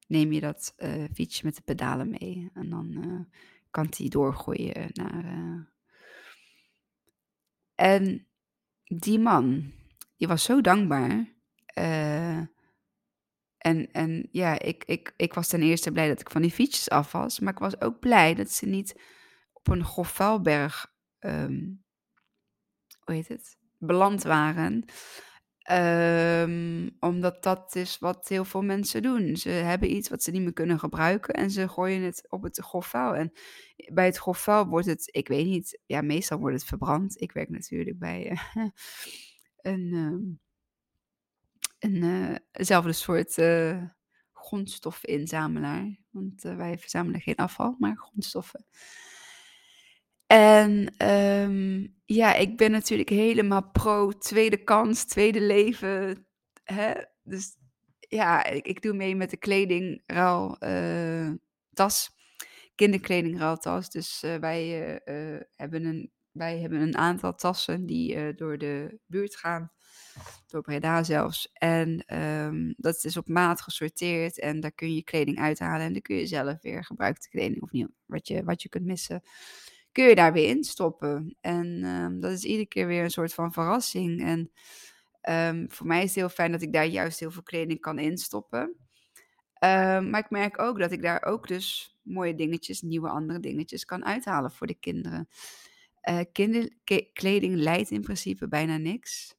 neem 0.06 0.32
je 0.32 0.40
dat 0.40 0.74
uh, 0.78 1.04
fietsje 1.14 1.44
met 1.44 1.56
de 1.56 1.62
pedalen 1.62 2.10
mee. 2.10 2.50
En 2.54 2.70
dan 2.70 3.04
uh, 3.06 3.20
kan 3.70 3.86
die 3.86 4.10
doorgooien 4.10 4.90
naar... 4.92 5.24
Uh... 5.24 5.60
En 7.74 8.26
die 8.84 9.18
man, 9.18 9.72
die 10.16 10.28
was 10.28 10.44
zo 10.44 10.60
dankbaar. 10.60 11.34
En, 13.66 13.90
en 13.92 14.28
ja, 14.30 14.58
ik, 14.58 14.84
ik, 14.84 15.12
ik 15.16 15.34
was 15.34 15.48
ten 15.48 15.62
eerste 15.62 15.92
blij 15.92 16.08
dat 16.08 16.20
ik 16.20 16.30
van 16.30 16.42
die 16.42 16.50
fietsjes 16.50 16.90
af 16.90 17.12
was. 17.12 17.40
Maar 17.40 17.52
ik 17.52 17.58
was 17.58 17.80
ook 17.80 17.98
blij 17.98 18.34
dat 18.34 18.50
ze 18.50 18.66
niet 18.66 19.00
op 19.52 19.68
een 19.68 19.84
grofvuilberg... 19.84 20.94
Um, 21.20 21.84
hoe 23.00 23.14
heet 23.14 23.28
het? 23.28 23.56
beland 23.78 24.22
waren. 24.22 24.84
Um, 25.72 26.96
omdat 27.00 27.42
dat 27.42 27.74
is 27.74 27.98
wat 27.98 28.28
heel 28.28 28.44
veel 28.44 28.62
mensen 28.62 29.02
doen. 29.02 29.36
Ze 29.36 29.48
hebben 29.48 29.94
iets 29.96 30.08
wat 30.08 30.22
ze 30.22 30.30
niet 30.30 30.42
meer 30.42 30.52
kunnen 30.52 30.78
gebruiken 30.78 31.34
en 31.34 31.50
ze 31.50 31.68
gooien 31.68 32.02
het 32.02 32.30
op 32.30 32.42
het 32.42 32.58
grofvuil. 32.58 33.14
En 33.14 33.32
bij 33.92 34.04
het 34.04 34.16
grofvuil 34.16 34.66
wordt 34.66 34.86
het, 34.86 35.08
ik 35.10 35.28
weet 35.28 35.46
niet, 35.46 35.80
ja, 35.86 36.00
meestal 36.00 36.38
wordt 36.38 36.56
het 36.56 36.64
verbrand. 36.64 37.20
Ik 37.20 37.32
werk 37.32 37.48
natuurlijk 37.48 37.98
bij 37.98 38.30
uh, 38.30 38.64
een, 39.72 39.80
uh, 39.92 40.36
een 41.86 42.02
uh, 42.02 42.36
eenzelfde 42.52 42.92
soort 42.92 43.38
uh, 43.38 43.82
grondstoffeninzamelaar. 44.32 45.96
Want 46.10 46.42
wij 46.42 46.78
verzamelen 46.78 47.20
geen 47.20 47.36
afval, 47.36 47.76
maar 47.78 47.96
grondstoffen. 47.96 48.66
En 50.26 50.94
um, 51.08 51.94
ja, 52.04 52.34
ik 52.34 52.56
ben 52.56 52.70
natuurlijk 52.70 53.08
helemaal 53.08 53.70
pro 53.70 54.12
tweede 54.12 54.64
kans, 54.64 55.04
tweede 55.04 55.40
leven. 55.40 56.26
Hè? 56.64 56.92
Dus 57.22 57.56
ja, 57.98 58.44
ik, 58.44 58.66
ik 58.66 58.82
doe 58.82 58.92
mee 58.92 59.16
met 59.16 59.30
de 59.30 59.36
kledingruil 59.36 60.56
uh, 60.60 61.30
tas, 61.72 62.10
kinderkledingruiltas. 62.74 63.90
Dus 63.90 64.22
uh, 64.22 64.36
wij, 64.36 64.92
uh, 65.04 65.40
hebben 65.56 65.84
een, 65.84 66.12
wij 66.30 66.58
hebben 66.58 66.80
een 66.80 66.96
aantal 66.96 67.34
tassen 67.34 67.86
die 67.86 68.34
door 68.34 68.58
de 68.58 68.98
buurt 69.06 69.36
gaan, 69.36 69.72
door 70.46 70.62
Breda 70.62 71.02
zelfs. 71.02 71.50
En 71.52 72.16
um, 72.16 72.74
dat 72.76 73.04
is 73.04 73.16
op 73.16 73.28
maat 73.28 73.60
gesorteerd 73.60 74.38
en 74.38 74.60
daar 74.60 74.72
kun 74.72 74.94
je 74.94 75.04
kleding 75.04 75.38
uithalen 75.38 75.86
en 75.86 75.92
dan 75.92 76.02
kun 76.02 76.16
je 76.16 76.26
zelf 76.26 76.62
weer 76.62 76.84
gebruikte 76.84 77.28
kleding 77.28 77.62
of 77.62 77.70
niet, 77.70 77.88
wat 78.06 78.28
je, 78.28 78.44
wat 78.44 78.62
je 78.62 78.68
kunt 78.68 78.84
missen 78.84 79.22
kun 79.92 80.04
je 80.04 80.14
daar 80.14 80.32
weer 80.32 80.48
in 80.48 80.64
stoppen. 80.64 81.36
En 81.40 81.84
um, 81.84 82.20
dat 82.20 82.32
is 82.32 82.44
iedere 82.44 82.66
keer 82.66 82.86
weer 82.86 83.02
een 83.02 83.10
soort 83.10 83.34
van 83.34 83.52
verrassing. 83.52 84.22
En 84.22 84.50
um, 85.56 85.70
voor 85.70 85.86
mij 85.86 85.98
is 85.98 86.04
het 86.04 86.14
heel 86.14 86.28
fijn 86.28 86.52
dat 86.52 86.62
ik 86.62 86.72
daar 86.72 86.86
juist 86.86 87.20
heel 87.20 87.30
veel 87.30 87.42
kleding 87.42 87.80
kan 87.80 87.98
instoppen. 87.98 88.76
Maar 89.60 90.18
ik 90.18 90.30
merk 90.30 90.58
ook 90.58 90.78
dat 90.78 90.92
ik 90.92 91.02
daar 91.02 91.24
ook 91.24 91.48
dus 91.48 91.96
mooie 92.02 92.34
dingetjes, 92.34 92.82
nieuwe 92.82 93.08
andere 93.08 93.40
dingetjes 93.40 93.84
kan 93.84 94.04
uithalen 94.04 94.50
voor 94.50 94.66
de 94.66 94.78
kinderen. 94.80 95.28
Uh, 96.10 96.20
kinderkleding 96.32 97.54
leidt 97.54 97.90
in 97.90 98.02
principe 98.02 98.48
bijna 98.48 98.76
niks. 98.76 99.35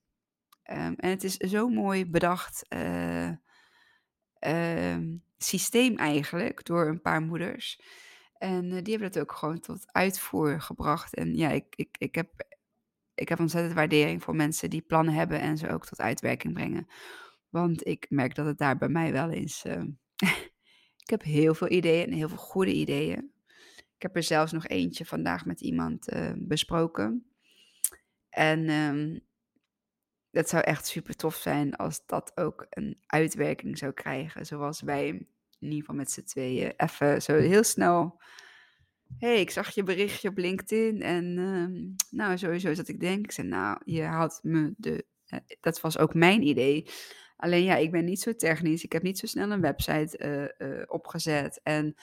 En 0.67 0.95
het 1.09 1.24
is 1.24 1.36
zo 1.36 1.69
mooi 1.69 2.05
bedacht 2.05 2.65
uh, 4.45 4.97
systeem 5.38 5.97
eigenlijk 5.97 6.65
door 6.65 6.88
een 6.88 7.01
paar 7.01 7.21
moeders. 7.21 7.81
En 8.38 8.65
uh, 8.65 8.71
die 8.83 8.93
hebben 8.93 9.12
dat 9.12 9.19
ook 9.21 9.31
gewoon 9.31 9.59
tot 9.59 9.93
uitvoer 9.93 10.62
gebracht. 10.62 11.15
En 11.15 11.36
ja, 11.36 11.50
ik, 11.50 11.65
ik, 11.75 11.95
ik, 11.97 12.15
heb, 12.15 12.29
ik 13.15 13.29
heb 13.29 13.39
ontzettend 13.39 13.75
waardering 13.75 14.24
voor 14.24 14.36
mensen 14.36 14.69
die 14.69 14.81
plannen 14.81 15.13
hebben 15.13 15.39
en 15.39 15.57
ze 15.57 15.69
ook 15.69 15.86
tot 15.86 16.00
uitwerking 16.00 16.53
brengen. 16.53 16.88
Want 17.50 17.88
ik 17.88 18.05
merk 18.09 18.36
dat 18.36 18.45
het 18.45 18.57
daar 18.57 18.77
bij 18.77 18.89
mij 18.89 19.12
wel 19.12 19.29
is. 19.29 19.63
Uh, 19.67 19.83
ik 21.03 21.09
heb 21.09 21.24
heel 21.24 21.53
veel 21.53 21.69
ideeën 21.69 22.05
en 22.05 22.13
heel 22.13 22.29
veel 22.29 22.38
goede 22.38 22.74
ideeën. 22.74 23.31
Ik 23.95 24.03
heb 24.03 24.15
er 24.15 24.24
zelfs 24.24 24.51
nog 24.51 24.67
eentje 24.67 25.05
vandaag 25.05 25.45
met 25.45 25.62
iemand 25.62 26.13
uh, 26.13 26.31
besproken. 26.36 27.25
En 28.29 28.69
dat 30.38 30.50
zou 30.50 30.63
echt 30.63 30.88
super 30.88 31.15
tof 31.15 31.36
zijn 31.36 31.75
als 31.75 32.06
dat 32.06 32.32
ook 32.36 32.65
een 32.70 32.98
uitwerking 33.06 33.77
zou 33.77 33.91
krijgen. 33.91 34.46
Zoals 34.46 34.82
wij 34.82 35.08
in 35.08 35.27
ieder 35.60 35.79
geval 35.79 35.96
met 35.96 36.12
z'n 36.12 36.24
tweeën, 36.24 36.74
even 36.77 37.22
zo 37.22 37.36
heel 37.36 37.63
snel. 37.63 38.22
hey, 39.17 39.39
ik 39.39 39.50
zag 39.50 39.70
je 39.70 39.84
berichtje 39.84 40.29
op 40.29 40.38
LinkedIn 40.38 41.01
en 41.01 41.38
uh, 41.38 41.96
nou, 42.10 42.38
sowieso 42.38 42.74
zat 42.74 42.88
ik 42.88 43.00
denk, 43.00 43.25
ik 43.25 43.32
zei, 43.32 43.48
nou, 43.48 43.82
je 43.86 44.03
had 44.03 44.39
me 44.44 44.74
de, 44.77 45.06
uh, 45.29 45.39
dat 45.62 45.82
was 45.82 45.98
ook 45.98 46.13
mijn 46.13 46.48
idee. 46.48 46.89
Alleen 47.38 47.63
ja, 47.63 47.75
ik 47.75 47.91
ben 47.91 48.06
niet 48.06 48.22
zo 48.22 48.36
technisch, 48.36 48.84
ik 48.84 48.91
heb 48.91 49.03
niet 49.03 49.20
zo 49.20 49.25
snel 49.25 49.51
een 49.51 49.62
website 49.62 50.51
uh, 50.58 50.84
opgezet 50.88 51.60
en 51.63 51.96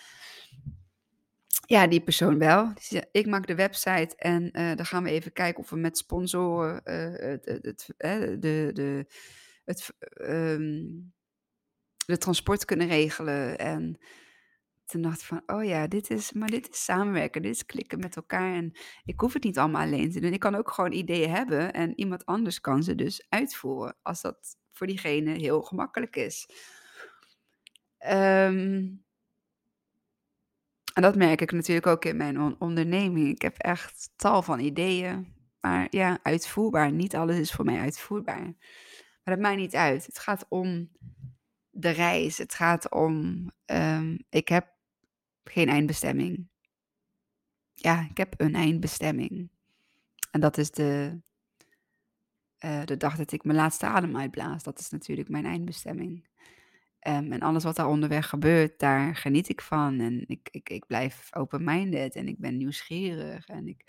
ja, 1.66 1.86
die 1.86 2.00
persoon 2.00 2.38
wel. 2.38 2.72
Zei, 2.80 3.02
ik 3.12 3.26
maak 3.26 3.46
de 3.46 3.54
website 3.54 4.16
en 4.16 4.50
dan 4.76 4.86
gaan 4.86 5.02
we 5.02 5.10
even 5.10 5.32
kijken 5.32 5.62
of 5.62 5.70
we 5.70 5.76
met 5.76 5.98
sponsoren 5.98 6.80
het, 6.84 7.44
het, 7.44 7.92
het, 7.96 8.42
de, 8.42 8.70
de, 8.72 9.06
het, 9.64 9.94
um, 10.20 11.12
de 12.06 12.18
transport 12.18 12.64
kunnen 12.64 12.86
regelen. 12.86 13.58
En 13.58 13.98
toen 14.84 15.02
dacht 15.02 15.24
van, 15.24 15.42
oh 15.46 15.64
ja, 15.64 15.86
dit 15.86 16.10
is, 16.10 16.32
maar 16.32 16.48
dit 16.48 16.68
is 16.68 16.84
samenwerken, 16.84 17.42
dit 17.42 17.54
is 17.54 17.66
klikken 17.66 17.98
met 17.98 18.16
elkaar. 18.16 18.54
En 18.54 18.72
ik 19.04 19.20
hoef 19.20 19.32
het 19.32 19.44
niet 19.44 19.58
allemaal 19.58 19.82
alleen 19.82 20.10
te 20.10 20.20
doen. 20.20 20.32
Ik 20.32 20.40
kan 20.40 20.54
ook 20.54 20.70
gewoon 20.70 20.92
ideeën 20.92 21.30
hebben 21.30 21.72
en 21.72 21.98
iemand 21.98 22.26
anders 22.26 22.60
kan 22.60 22.82
ze 22.82 22.94
dus 22.94 23.26
uitvoeren. 23.28 23.96
Als 24.02 24.20
dat 24.20 24.56
voor 24.72 24.86
diegene 24.86 25.30
heel 25.30 25.62
gemakkelijk 25.62 26.16
is. 26.16 26.48
Um, 28.12 29.04
en 30.94 31.02
dat 31.02 31.16
merk 31.16 31.40
ik 31.40 31.52
natuurlijk 31.52 31.86
ook 31.86 32.04
in 32.04 32.16
mijn 32.16 32.40
on 32.40 32.56
onderneming. 32.58 33.28
Ik 33.28 33.42
heb 33.42 33.58
echt 33.58 34.10
tal 34.16 34.42
van 34.42 34.60
ideeën. 34.60 35.32
Maar 35.60 35.86
ja, 35.90 36.18
uitvoerbaar. 36.22 36.92
Niet 36.92 37.14
alles 37.16 37.38
is 37.38 37.52
voor 37.52 37.64
mij 37.64 37.78
uitvoerbaar. 37.78 38.42
Maar 39.22 39.34
dat 39.34 39.38
maakt 39.38 39.56
niet 39.56 39.74
uit. 39.74 40.06
Het 40.06 40.18
gaat 40.18 40.46
om 40.48 40.90
de 41.70 41.90
reis. 41.90 42.38
Het 42.38 42.54
gaat 42.54 42.90
om, 42.90 43.46
um, 43.66 44.18
ik 44.28 44.48
heb 44.48 44.74
geen 45.44 45.68
eindbestemming. 45.68 46.48
Ja, 47.74 48.06
ik 48.10 48.16
heb 48.16 48.34
een 48.36 48.54
eindbestemming. 48.54 49.50
En 50.30 50.40
dat 50.40 50.58
is 50.58 50.70
de, 50.70 51.20
uh, 52.64 52.84
de 52.84 52.96
dag 52.96 53.16
dat 53.16 53.32
ik 53.32 53.44
mijn 53.44 53.58
laatste 53.58 53.86
adem 53.86 54.16
uitblaas. 54.16 54.62
Dat 54.62 54.78
is 54.78 54.90
natuurlijk 54.90 55.28
mijn 55.28 55.46
eindbestemming. 55.46 56.26
Um, 57.08 57.32
en 57.32 57.40
alles 57.40 57.64
wat 57.64 57.76
daar 57.76 57.88
onderweg 57.88 58.28
gebeurt, 58.28 58.78
daar 58.78 59.16
geniet 59.16 59.48
ik 59.48 59.60
van. 59.60 60.00
En 60.00 60.24
ik, 60.26 60.48
ik, 60.50 60.68
ik 60.68 60.86
blijf 60.86 61.28
open-minded 61.36 62.16
en 62.16 62.28
ik 62.28 62.38
ben 62.38 62.56
nieuwsgierig. 62.56 63.46
En 63.46 63.68
ik, 63.68 63.84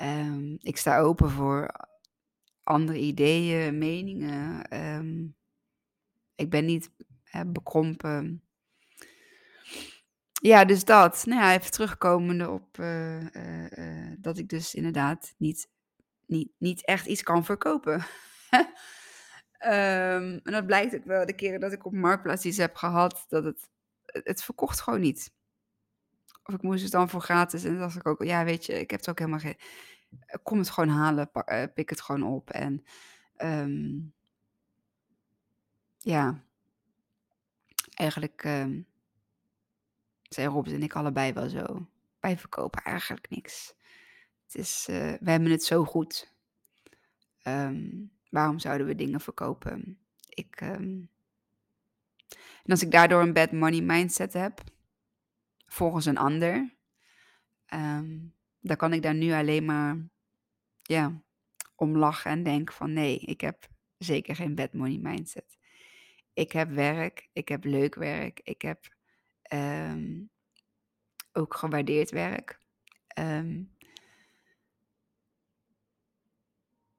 um, 0.00 0.56
ik 0.60 0.76
sta 0.76 0.98
open 0.98 1.30
voor 1.30 1.70
andere 2.62 2.98
ideeën, 2.98 3.78
meningen. 3.78 4.74
Um, 4.96 5.36
ik 6.34 6.50
ben 6.50 6.64
niet 6.64 6.90
bekrompen. 7.46 8.42
Ja, 10.32 10.64
dus 10.64 10.84
dat. 10.84 11.24
Nou 11.26 11.40
ja, 11.40 11.54
even 11.54 11.70
terugkomende 11.70 12.50
op 12.50 12.78
uh, 12.78 13.20
uh, 13.20 13.70
uh, 13.70 14.12
dat 14.18 14.38
ik 14.38 14.48
dus 14.48 14.74
inderdaad 14.74 15.34
niet, 15.36 15.68
niet, 16.26 16.50
niet 16.58 16.84
echt 16.84 17.06
iets 17.06 17.22
kan 17.22 17.44
verkopen. 17.44 18.04
Ehm, 19.62 20.38
en 20.42 20.52
dat 20.52 20.66
blijkt 20.66 20.94
ook 20.94 21.04
wel 21.04 21.26
de 21.26 21.34
keren 21.34 21.60
dat 21.60 21.72
ik 21.72 21.84
op 21.84 21.92
Marktplaats 21.92 22.44
iets 22.44 22.56
heb 22.56 22.76
gehad, 22.76 23.26
dat 23.28 23.44
het, 23.44 23.68
het 24.06 24.42
verkocht 24.42 24.80
gewoon 24.80 25.00
niet. 25.00 25.32
Of 26.44 26.54
ik 26.54 26.62
moest 26.62 26.82
het 26.82 26.92
dan 26.92 27.08
voor 27.08 27.20
gratis 27.20 27.64
en 27.64 27.70
dan 27.70 27.80
dacht 27.80 27.96
ik 27.96 28.06
ook, 28.06 28.22
ja 28.24 28.44
weet 28.44 28.66
je, 28.66 28.80
ik 28.80 28.90
heb 28.90 29.00
het 29.00 29.08
ook 29.08 29.18
helemaal 29.18 29.40
geen... 29.40 29.56
Kom 30.42 30.58
het 30.58 30.70
gewoon 30.70 30.88
halen, 30.88 31.30
eh, 31.32 31.64
pik 31.74 31.90
het 31.90 32.00
gewoon 32.00 32.22
op 32.22 32.50
en... 32.50 32.84
Ehm, 33.36 33.98
ja, 35.98 36.44
eigenlijk 37.94 38.44
um, 38.44 38.86
zijn 40.28 40.48
Robert 40.48 40.74
en 40.74 40.82
ik 40.82 40.94
allebei 40.94 41.32
wel 41.32 41.48
zo. 41.48 41.86
Wij 42.20 42.38
verkopen 42.38 42.82
eigenlijk 42.82 43.30
niks. 43.30 43.74
Het 44.46 44.54
is, 44.54 44.86
uh, 44.90 44.96
we 44.96 45.30
hebben 45.30 45.50
het 45.50 45.64
zo 45.64 45.84
goed. 45.84 46.32
Um, 47.44 48.12
waarom 48.32 48.58
zouden 48.58 48.86
we 48.86 48.94
dingen 48.94 49.20
verkopen? 49.20 49.98
Ik, 50.28 50.60
um, 50.60 51.10
en 52.64 52.70
als 52.70 52.82
ik 52.82 52.90
daardoor 52.90 53.22
een 53.22 53.32
bad 53.32 53.52
money 53.52 53.80
mindset 53.80 54.32
heb, 54.32 54.60
volgens 55.66 56.06
een 56.06 56.18
ander, 56.18 56.74
dan 58.60 58.76
kan 58.76 58.92
ik 58.92 59.02
daar 59.02 59.14
nu 59.14 59.32
alleen 59.32 59.64
maar 59.64 59.96
ja, 60.82 61.22
om 61.76 61.96
lachen 61.96 62.30
en 62.30 62.42
denken 62.42 62.74
van 62.74 62.92
nee, 62.92 63.18
ik 63.18 63.40
heb 63.40 63.68
zeker 63.98 64.36
geen 64.36 64.54
bad 64.54 64.72
money 64.72 64.98
mindset. 64.98 65.58
Ik 66.32 66.52
heb 66.52 66.70
werk, 66.70 67.28
ik 67.32 67.48
heb 67.48 67.64
leuk 67.64 67.94
werk, 67.94 68.40
ik 68.42 68.62
heb 68.62 68.94
um, 69.52 70.30
ook 71.32 71.54
gewaardeerd 71.54 72.10
werk. 72.10 72.60
Um, 73.18 73.76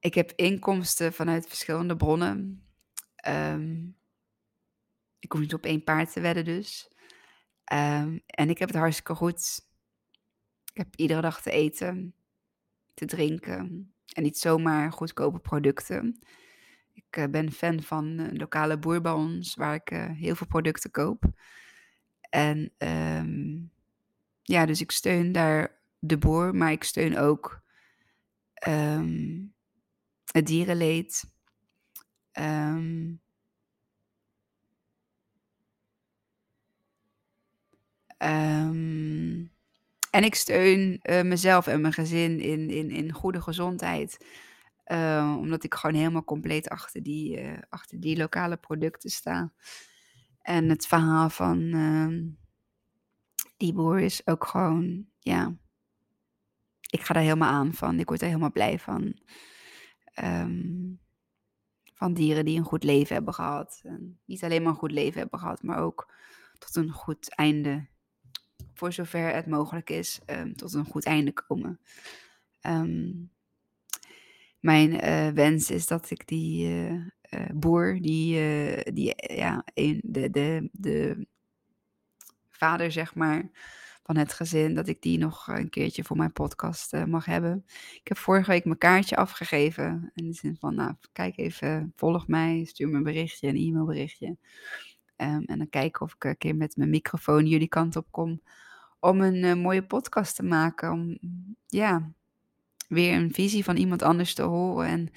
ik 0.04 0.14
heb 0.14 0.32
inkomsten 0.36 1.12
vanuit 1.12 1.46
verschillende 1.46 1.96
bronnen. 1.96 2.66
Um, 3.28 3.96
ik 5.18 5.32
hoef 5.32 5.40
niet 5.40 5.54
op 5.54 5.64
één 5.64 5.84
paard 5.84 6.12
te 6.12 6.20
wedden 6.20 6.44
dus. 6.44 6.92
en 8.26 8.48
ik 8.48 8.58
heb 8.58 8.68
het 8.68 8.78
hartstikke 8.78 9.14
goed. 9.14 9.68
Ik 10.72 10.76
heb 10.76 10.96
iedere 10.96 11.20
dag 11.20 11.42
te 11.42 11.50
eten, 11.50 12.14
te 12.94 13.04
drinken 13.04 13.94
en 14.12 14.22
niet 14.22 14.38
zomaar 14.38 14.92
goedkope 14.92 15.38
producten. 15.38 16.18
Ik 16.92 17.16
uh, 17.16 17.24
ben 17.26 17.52
fan 17.52 17.82
van 17.82 18.04
een 18.04 18.36
lokale 18.36 18.78
boer 18.78 19.00
bij 19.00 19.12
ons, 19.12 19.54
waar 19.54 19.74
ik 19.74 19.90
uh, 19.90 20.10
heel 20.10 20.34
veel 20.34 20.46
producten 20.46 20.90
koop. 20.90 21.24
En 22.20 22.72
um, 22.78 23.72
ja, 24.42 24.66
dus 24.66 24.80
ik 24.80 24.90
steun 24.90 25.32
daar 25.32 25.80
de 25.98 26.18
boer, 26.18 26.54
maar 26.54 26.72
ik 26.72 26.84
steun 26.84 27.18
ook 27.18 27.62
het 30.34 30.46
dierenleed. 30.46 31.24
Um, 32.32 33.22
en 40.10 40.24
ik 40.24 40.34
steun 40.34 41.00
uh, 41.02 41.22
mezelf 41.22 41.66
en 41.66 41.80
mijn 41.80 41.92
gezin 41.92 42.40
in, 42.40 42.70
in, 42.70 42.90
in 42.90 43.12
goede 43.12 43.42
gezondheid. 43.42 44.26
Uh, 44.86 45.36
omdat 45.38 45.64
ik 45.64 45.74
gewoon 45.74 45.96
helemaal 45.96 46.24
compleet 46.24 46.68
achter 46.68 47.02
die, 47.02 47.42
uh, 47.42 47.58
achter 47.68 48.00
die 48.00 48.16
lokale 48.16 48.56
producten 48.56 49.10
sta. 49.10 49.52
En 50.42 50.68
het 50.68 50.86
verhaal 50.86 51.30
van 51.30 51.58
uh, 51.60 52.22
die 53.56 53.72
boer 53.72 54.00
is 54.00 54.26
ook 54.26 54.46
gewoon, 54.46 55.06
ja. 55.18 55.56
Ik 56.90 57.02
ga 57.02 57.14
daar 57.14 57.22
helemaal 57.22 57.52
aan 57.52 57.74
van. 57.74 57.98
Ik 57.98 58.08
word 58.08 58.20
er 58.20 58.26
helemaal 58.26 58.52
blij 58.52 58.78
van. 58.78 59.18
Um, 60.22 61.00
van 61.94 62.14
dieren 62.14 62.44
die 62.44 62.58
een 62.58 62.64
goed 62.64 62.84
leven 62.84 63.14
hebben 63.14 63.34
gehad. 63.34 63.80
En 63.84 64.18
niet 64.24 64.44
alleen 64.44 64.62
maar 64.62 64.72
een 64.72 64.78
goed 64.78 64.92
leven 64.92 65.20
hebben 65.20 65.38
gehad, 65.38 65.62
maar 65.62 65.78
ook 65.78 66.14
tot 66.58 66.76
een 66.76 66.90
goed 66.90 67.34
einde. 67.34 67.86
Voor 68.74 68.92
zover 68.92 69.34
het 69.34 69.46
mogelijk 69.46 69.90
is, 69.90 70.20
um, 70.26 70.54
tot 70.54 70.72
een 70.72 70.84
goed 70.84 71.04
einde 71.04 71.32
komen. 71.32 71.80
Um, 72.62 73.30
mijn 74.60 74.90
uh, 74.90 75.28
wens 75.28 75.70
is 75.70 75.86
dat 75.86 76.10
ik 76.10 76.26
die 76.26 76.66
uh, 76.66 76.92
uh, 76.92 77.50
boer, 77.54 78.00
die, 78.00 78.92
die 78.92 79.14
ja, 79.34 79.64
de, 80.00 80.30
de, 80.30 80.68
de 80.72 81.26
vader 82.48 82.92
zeg 82.92 83.14
maar 83.14 83.50
van 84.04 84.16
het 84.16 84.32
gezin, 84.32 84.74
dat 84.74 84.88
ik 84.88 85.02
die 85.02 85.18
nog 85.18 85.48
een 85.48 85.70
keertje 85.70 86.04
voor 86.04 86.16
mijn 86.16 86.32
podcast 86.32 86.92
mag 87.06 87.24
hebben. 87.24 87.64
Ik 87.94 88.08
heb 88.08 88.16
vorige 88.16 88.50
week 88.50 88.64
mijn 88.64 88.78
kaartje 88.78 89.16
afgegeven. 89.16 90.10
In 90.14 90.26
de 90.26 90.32
zin 90.32 90.56
van, 90.60 90.74
nou, 90.74 90.94
kijk 91.12 91.36
even, 91.36 91.92
volg 91.96 92.28
mij, 92.28 92.64
stuur 92.64 92.88
me 92.88 92.96
een 92.96 93.02
berichtje, 93.02 93.48
een 93.48 93.56
e-mailberichtje. 93.56 94.26
Um, 95.16 95.44
en 95.44 95.58
dan 95.58 95.68
kijken 95.70 96.00
of 96.00 96.14
ik 96.14 96.24
een 96.24 96.38
keer 96.38 96.56
met 96.56 96.76
mijn 96.76 96.90
microfoon 96.90 97.46
jullie 97.46 97.68
kant 97.68 97.96
op 97.96 98.06
kom. 98.10 98.40
Om 99.00 99.20
een 99.20 99.58
mooie 99.58 99.86
podcast 99.86 100.36
te 100.36 100.42
maken. 100.42 100.92
Om, 100.92 101.18
ja, 101.66 102.12
weer 102.88 103.14
een 103.14 103.32
visie 103.32 103.64
van 103.64 103.76
iemand 103.76 104.02
anders 104.02 104.34
te 104.34 104.42
horen. 104.42 104.86
En 104.86 105.08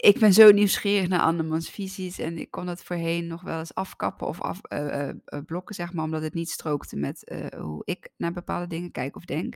ik 0.00 0.18
ben 0.18 0.32
zo 0.32 0.50
nieuwsgierig 0.50 1.08
naar 1.08 1.20
andermans 1.20 1.70
visies. 1.70 2.18
En 2.18 2.38
ik 2.38 2.50
kon 2.50 2.66
dat 2.66 2.82
voorheen 2.82 3.26
nog 3.26 3.42
wel 3.42 3.58
eens 3.58 3.74
afkappen 3.74 4.26
of 4.26 4.40
af, 4.40 4.60
uh, 4.72 5.08
uh, 5.08 5.14
blokken, 5.46 5.74
zeg 5.74 5.92
maar, 5.92 6.04
omdat 6.04 6.22
het 6.22 6.34
niet 6.34 6.50
strookte 6.50 6.96
met 6.96 7.32
hoe 7.56 7.82
ik 7.84 8.08
naar 8.16 8.32
bepaalde 8.32 8.66
dingen 8.66 8.90
kijk 8.90 9.16
of 9.16 9.24
denk. 9.24 9.54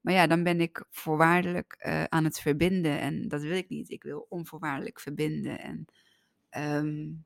Maar 0.00 0.14
ja, 0.14 0.26
dan 0.26 0.42
ben 0.42 0.60
ik 0.60 0.84
voorwaardelijk 0.90 1.76
aan 2.08 2.24
het 2.24 2.40
verbinden. 2.40 3.00
En 3.00 3.28
dat 3.28 3.42
wil 3.42 3.56
ik 3.56 3.68
niet. 3.68 3.90
Ik 3.90 4.02
wil 4.02 4.26
onvoorwaardelijk 4.28 5.00
verbinden. 5.00 5.60
En 5.60 5.86
um, 6.84 7.24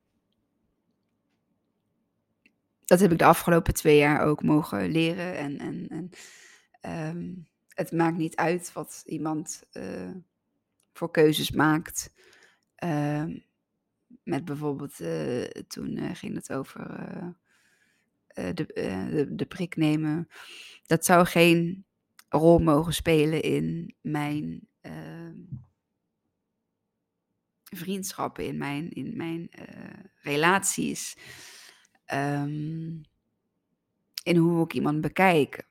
dat 2.85 3.01
heb 3.01 3.13
ik 3.13 3.19
de 3.19 3.25
afgelopen 3.25 3.75
twee 3.75 3.97
jaar 3.97 4.21
ook 4.21 4.43
mogen 4.43 4.91
leren. 4.91 5.37
En, 5.37 5.59
en, 5.59 5.89
en 5.89 6.11
um, 7.09 7.47
het 7.69 7.93
maakt 7.93 8.17
niet 8.17 8.37
uit 8.37 8.73
wat 8.73 9.03
iemand 9.07 9.63
voor 10.93 11.11
keuzes 11.11 11.51
maakt. 11.51 12.13
Uh, 12.85 13.25
met 14.23 14.45
bijvoorbeeld, 14.45 15.01
uh, 15.01 15.45
toen 15.45 16.15
ging 16.15 16.35
het 16.35 16.53
over 16.53 16.87
de, 18.27 18.55
de, 18.55 19.27
de, 19.35 19.47
prik 19.47 19.77
nemen. 19.77 20.29
Dat 20.87 21.05
zou 21.05 21.27
geen 21.27 21.85
rol 22.29 22.59
mogen 22.59 22.95
spelen 22.95 23.43
in 23.43 23.95
mijn 24.01 24.69
ehm, 24.81 25.39
vriendschappen, 27.65 28.47
in 28.47 28.57
mijn, 28.57 28.91
in 28.91 29.17
mijn 29.17 29.49
relaties. 30.23 31.17
Um, 32.13 33.03
in 34.25 34.37
hoe 34.37 34.65
ik 34.65 34.73
iemand 34.73 35.01
bekijk. 35.01 35.69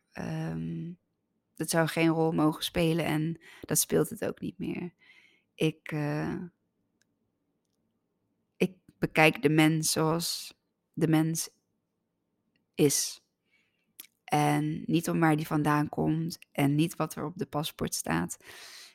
Dat 1.56 1.70
zou 1.70 1.88
geen 1.88 2.08
rol 2.08 2.32
mogen 2.32 2.64
spelen 2.64 3.06
en 3.06 3.42
dat 3.62 3.80
speelt 3.80 4.10
het 4.10 4.26
ook 4.26 4.40
niet 4.40 4.58
meer. 4.58 4.94
Ik 5.56 5.92
bekijk 9.04 9.42
de 9.42 9.50
mens 9.50 9.92
zoals 9.92 10.54
de 10.94 11.08
mens 11.08 11.50
is. 12.76 13.22
En 14.24 14.84
niet 14.86 15.10
om 15.10 15.20
waar 15.20 15.36
die 15.36 15.48
vandaan 15.48 15.90
komt 15.90 16.40
en 16.52 16.76
niet 16.76 16.96
wat 16.96 17.16
er 17.16 17.26
op 17.26 17.38
de 17.38 17.46
paspoort 17.46 17.96
staat. 17.96 18.38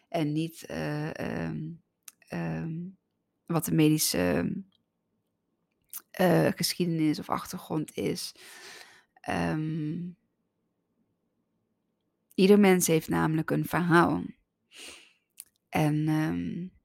En 0.08 0.32
niet 0.32 0.66
uh, 0.70 1.10
um, 1.10 1.82
um, 2.32 2.98
wat 3.46 3.64
de 3.64 3.74
medische 3.74 4.52
uh, 6.20 6.48
geschiedenis 6.54 7.18
of 7.18 7.28
achtergrond 7.28 7.96
is. 7.96 8.34
Um, 9.28 10.16
Ieder 12.34 12.60
mens 12.60 12.86
heeft 12.86 13.08
namelijk 13.08 13.50
een 13.50 13.66
verhaal. 13.66 14.22
En 15.68 16.08
um, 16.08 16.76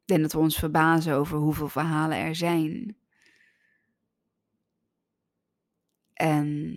denk 0.11 0.23
dat 0.23 0.33
we 0.33 0.39
ons 0.39 0.57
verbazen 0.57 1.13
over 1.15 1.37
hoeveel 1.37 1.69
verhalen 1.69 2.17
er 2.17 2.35
zijn. 2.35 2.97
En 6.13 6.75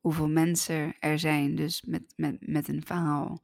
hoeveel 0.00 0.28
mensen 0.28 0.94
er 0.98 1.18
zijn, 1.18 1.54
dus 1.54 1.82
met, 1.82 2.12
met, 2.16 2.36
met 2.46 2.68
een 2.68 2.84
verhaal. 2.84 3.42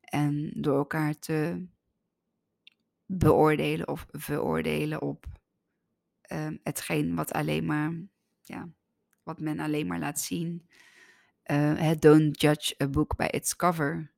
En 0.00 0.50
door 0.54 0.76
elkaar 0.76 1.18
te 1.18 1.66
beoordelen 3.06 3.88
of 3.88 4.06
veroordelen 4.10 5.02
op 5.02 5.26
um, 6.32 6.58
hetgeen 6.62 7.14
wat 7.14 7.32
alleen 7.32 7.64
maar 7.64 7.92
ja, 8.42 8.68
wat 9.22 9.40
men 9.40 9.60
alleen 9.60 9.86
maar 9.86 9.98
laat 9.98 10.20
zien. 10.20 10.68
Uh, 11.50 11.90
don't 11.98 12.40
judge 12.40 12.74
a 12.82 12.88
book 12.88 13.16
by 13.16 13.26
its 13.30 13.56
cover. 13.56 14.12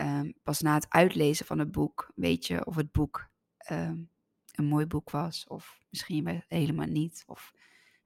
Um, 0.00 0.34
pas 0.42 0.60
na 0.60 0.74
het 0.74 0.86
uitlezen 0.88 1.46
van 1.46 1.58
het 1.58 1.70
boek 1.70 2.12
weet 2.14 2.46
je 2.46 2.66
of 2.66 2.76
het 2.76 2.92
boek 2.92 3.32
um, 3.70 4.10
een 4.52 4.64
mooi 4.64 4.86
boek 4.86 5.10
was, 5.10 5.44
of 5.48 5.80
misschien 5.90 6.42
helemaal 6.48 6.86
niet, 6.86 7.24
of 7.26 7.52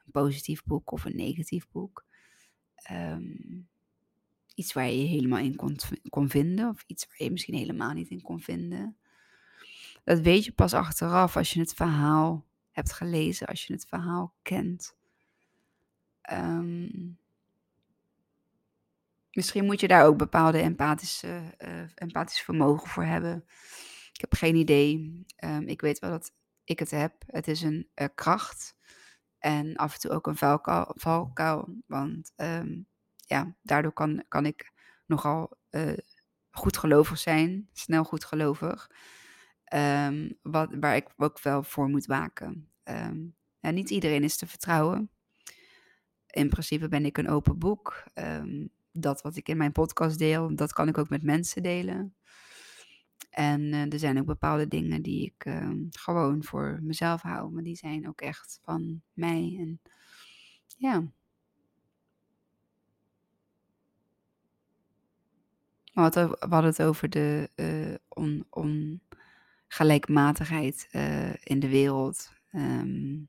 een 0.05 0.12
positief 0.12 0.64
boek 0.64 0.92
of 0.92 1.05
een 1.05 1.16
negatief 1.16 1.68
boek. 1.68 2.05
Um, 2.90 3.68
iets 4.55 4.73
waar 4.73 4.87
je 4.87 5.03
je 5.03 5.09
helemaal 5.09 5.38
in 5.38 5.57
kon, 6.11 6.29
vinden, 6.29 6.68
of 6.68 6.85
iets 6.87 7.07
waar 7.07 7.16
je 7.16 7.31
misschien 7.31 7.55
helemaal 7.55 7.92
niet 7.92 8.09
in 8.09 8.23
kon 8.23 8.40
vinden. 8.40 8.97
Dat 10.05 10.21
weet 10.21 10.44
je 10.44 10.53
pas 10.53 10.75
achteraf 10.75 11.37
als 11.37 11.53
je 11.53 11.61
het 11.61 11.75
verhaal 11.75 12.47
hebt 12.71 12.92
gelezen, 12.92 13.47
als 13.47 13.66
je 13.66 13.73
het 13.73 13.87
verhaal 13.87 14.35
kent. 14.42 14.97
Um, 16.33 17.18
misschien 19.33 19.64
moet 19.64 19.81
je 19.81 19.88
daar 19.88 20.07
ook 20.07 20.16
bepaalde 20.16 20.59
empathische, 20.59 21.55
uh, 21.59 21.83
empathisch 21.94 22.40
vermogen 22.40 22.88
voor 22.88 23.05
hebben. 23.05 23.44
Ik 24.19 24.25
heb 24.31 24.35
geen 24.35 24.57
idee. 24.57 25.25
Um, 25.45 25.69
ik 25.69 25.81
weet 25.81 25.99
wel 25.99 26.11
dat 26.11 26.33
ik 26.65 26.79
het 26.79 26.91
heb. 26.91 27.13
Het 27.27 27.49
is 27.49 27.63
een 27.63 27.89
uh, 27.95 28.07
kracht. 28.15 28.77
En 29.39 29.77
af 29.77 29.95
en 29.95 30.01
toe 30.01 30.11
ook 30.11 30.27
een 30.27 30.37
valkuil. 30.95 31.83
want 31.87 32.33
um, 32.37 32.87
ja, 33.17 33.57
daardoor 33.63 33.93
kan, 33.93 34.25
kan 34.29 34.47
ik 34.47 34.73
nogal 35.07 35.57
uh, 35.71 35.99
goedgelovig 36.51 37.19
zijn. 37.19 37.69
Snel 37.73 38.05
goedgelovig. 38.05 38.91
Um, 39.75 40.39
wat, 40.43 40.75
waar 40.81 40.97
ik 40.97 41.09
ook 41.17 41.41
wel 41.41 41.63
voor 41.63 41.89
moet 41.89 42.07
waken. 42.07 42.71
Niet 43.61 43.91
iedereen 43.91 44.25
is 44.25 44.37
te 44.37 44.47
vertrouwen. 44.47 45.11
In 46.27 46.49
principe 46.49 46.89
ben 46.89 47.05
ik 47.05 47.19
een 47.19 47.29
open 47.29 47.59
boek. 47.59 48.05
Dat 48.93 49.23
wat 49.23 49.37
ik 49.37 49.49
in 49.49 49.57
mijn 49.57 49.73
podcast 49.73 50.19
deel, 50.19 50.57
dat 50.57 50.73
kan 50.73 50.89
ik 50.89 50.99
ook 50.99 51.09
met 51.09 51.23
mensen 51.23 51.63
delen. 51.63 52.17
En 53.38 53.61
uh, 53.61 53.92
er 53.92 53.98
zijn 53.98 54.18
ook 54.18 54.27
bepaalde 54.27 54.68
dingen 54.68 55.03
die 55.03 55.24
ik 55.24 55.44
uh, 55.44 55.70
gewoon 55.90 56.44
voor 56.44 56.79
mezelf 56.83 57.22
hou, 57.22 57.51
maar 57.53 57.62
die 57.62 57.77
zijn 57.77 58.09
ook 58.09 58.20
echt 58.20 58.61
van 58.62 59.03
mij. 59.12 59.57
En 59.61 59.81
ja. 60.77 61.07
We 65.92 66.01
hadden, 66.01 66.64
het 66.64 66.83
over 66.83 67.11
de 67.11 67.51
uh, 67.57 67.94
on, 68.09 68.46
ongelijkmatigheid 69.68 70.88
uh, 70.92 71.35
in 71.44 71.61
de 71.61 71.68
wereld. 71.68 72.33
Um, 72.53 73.29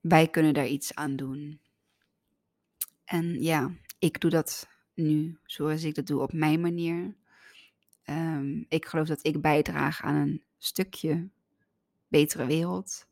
wij 0.00 0.28
kunnen 0.28 0.54
daar 0.54 0.66
iets 0.66 0.94
aan 0.94 1.16
doen. 1.16 1.60
En 3.04 3.42
ja, 3.42 3.70
ik 4.00 4.20
doe 4.20 4.30
dat 4.30 4.68
nu 4.94 5.38
zoals 5.44 5.82
ik 5.82 5.94
dat 5.94 6.06
doe 6.06 6.20
op 6.20 6.32
mijn 6.32 6.60
manier. 6.60 7.16
Um, 8.04 8.66
ik 8.68 8.86
geloof 8.86 9.06
dat 9.06 9.26
ik 9.26 9.40
bijdraag 9.40 10.02
aan 10.02 10.14
een 10.14 10.42
stukje 10.58 11.28
betere 12.08 12.46
wereld. 12.46 13.06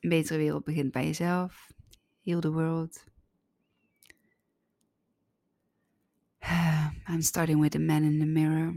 Een 0.00 0.08
betere 0.08 0.38
wereld 0.38 0.64
begint 0.64 0.92
bij 0.92 1.04
jezelf. 1.04 1.72
Heal 2.22 2.40
the 2.40 2.52
world. 2.52 3.04
I'm 7.10 7.22
starting 7.22 7.60
with 7.60 7.70
the 7.70 7.78
man 7.78 8.02
in 8.02 8.18
the 8.18 8.26
mirror. 8.26 8.74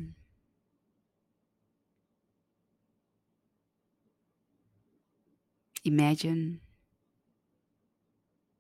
Imagine. 5.82 6.60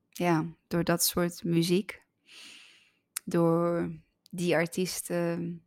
Ja, 0.09 0.55
door 0.67 0.83
dat 0.83 1.03
soort 1.03 1.43
muziek, 1.43 2.00
door 3.31 3.91
die 4.29 4.55
artiesten 4.55 5.61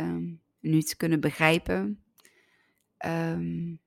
um, 0.00 0.40
nu 0.60 0.82
te 0.82 0.96
kunnen 0.96 1.20
begrijpen, 1.20 2.02
um, 3.06 3.80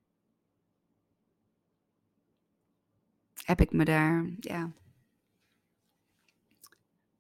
heb 3.43 3.61
ik 3.61 3.71
me 3.71 3.85
daar, 3.85 4.29
ja, 4.39 4.71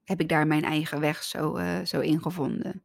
heb 0.03 0.19
ik 0.19 0.29
daar 0.29 0.47
mijn 0.47 0.63
eigen 0.63 0.99
weg 0.99 1.23
zo, 1.23 1.57
uh, 1.57 1.85
zo 1.85 1.99
in 1.99 2.21
gevonden. 2.21 2.83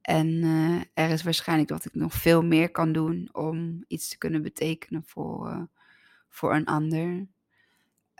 En 0.00 0.26
uh, 0.28 0.80
er 0.94 1.10
is 1.10 1.22
waarschijnlijk 1.22 1.68
dat 1.68 1.84
ik 1.84 1.94
nog 1.94 2.12
veel 2.12 2.42
meer 2.42 2.70
kan 2.70 2.92
doen 2.92 3.28
om 3.32 3.84
iets 3.88 4.08
te 4.08 4.18
kunnen 4.18 4.42
betekenen 4.42 5.02
voor, 5.04 5.48
uh, 5.48 5.62
voor 6.28 6.54
een 6.54 6.66
ander. 6.66 7.26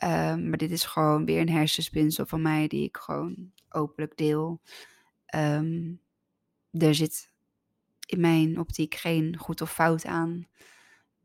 Um, 0.05 0.49
maar 0.49 0.59
dit 0.59 0.71
is 0.71 0.85
gewoon 0.85 1.25
weer 1.25 1.41
een 1.41 1.49
hersenspinsel 1.49 2.27
van 2.27 2.43
mij 2.43 2.67
die 2.69 2.85
ik 2.85 2.97
gewoon 2.97 3.53
openlijk 3.69 4.17
deel. 4.17 4.61
Um, 5.35 6.01
er 6.71 6.95
zit 6.95 7.33
in 8.07 8.21
mijn 8.21 8.59
optiek 8.59 8.95
geen 8.95 9.37
goed 9.37 9.61
of 9.61 9.73
fout 9.73 10.05
aan. 10.05 10.49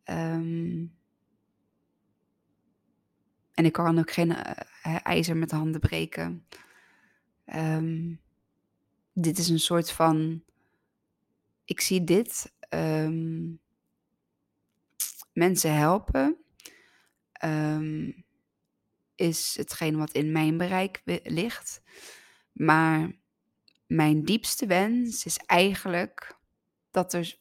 Um, 0.05 0.95
en 3.53 3.65
ik 3.65 3.71
kan 3.71 3.99
ook 3.99 4.11
geen 4.11 4.29
uh, 4.29 4.51
ijzer 5.03 5.37
met 5.37 5.51
handen 5.51 5.81
breken. 5.81 6.45
Dit 9.13 9.37
is 9.37 9.49
een 9.49 9.59
soort 9.59 9.91
van. 9.91 10.43
Ik 11.65 11.81
zie 11.81 12.03
dit. 12.03 12.53
Mensen 15.33 15.73
helpen. 15.75 16.37
Is 19.17 19.55
hetgeen 19.57 19.97
wat 19.97 20.11
in 20.11 20.31
mijn 20.31 20.57
bereik 20.57 21.01
ligt. 21.23 21.81
Maar 22.51 23.11
mijn 23.87 24.23
diepste 24.23 24.65
wens 24.65 25.25
is 25.25 25.37
eigenlijk 25.37 26.37
dat 26.91 27.13
er 27.13 27.37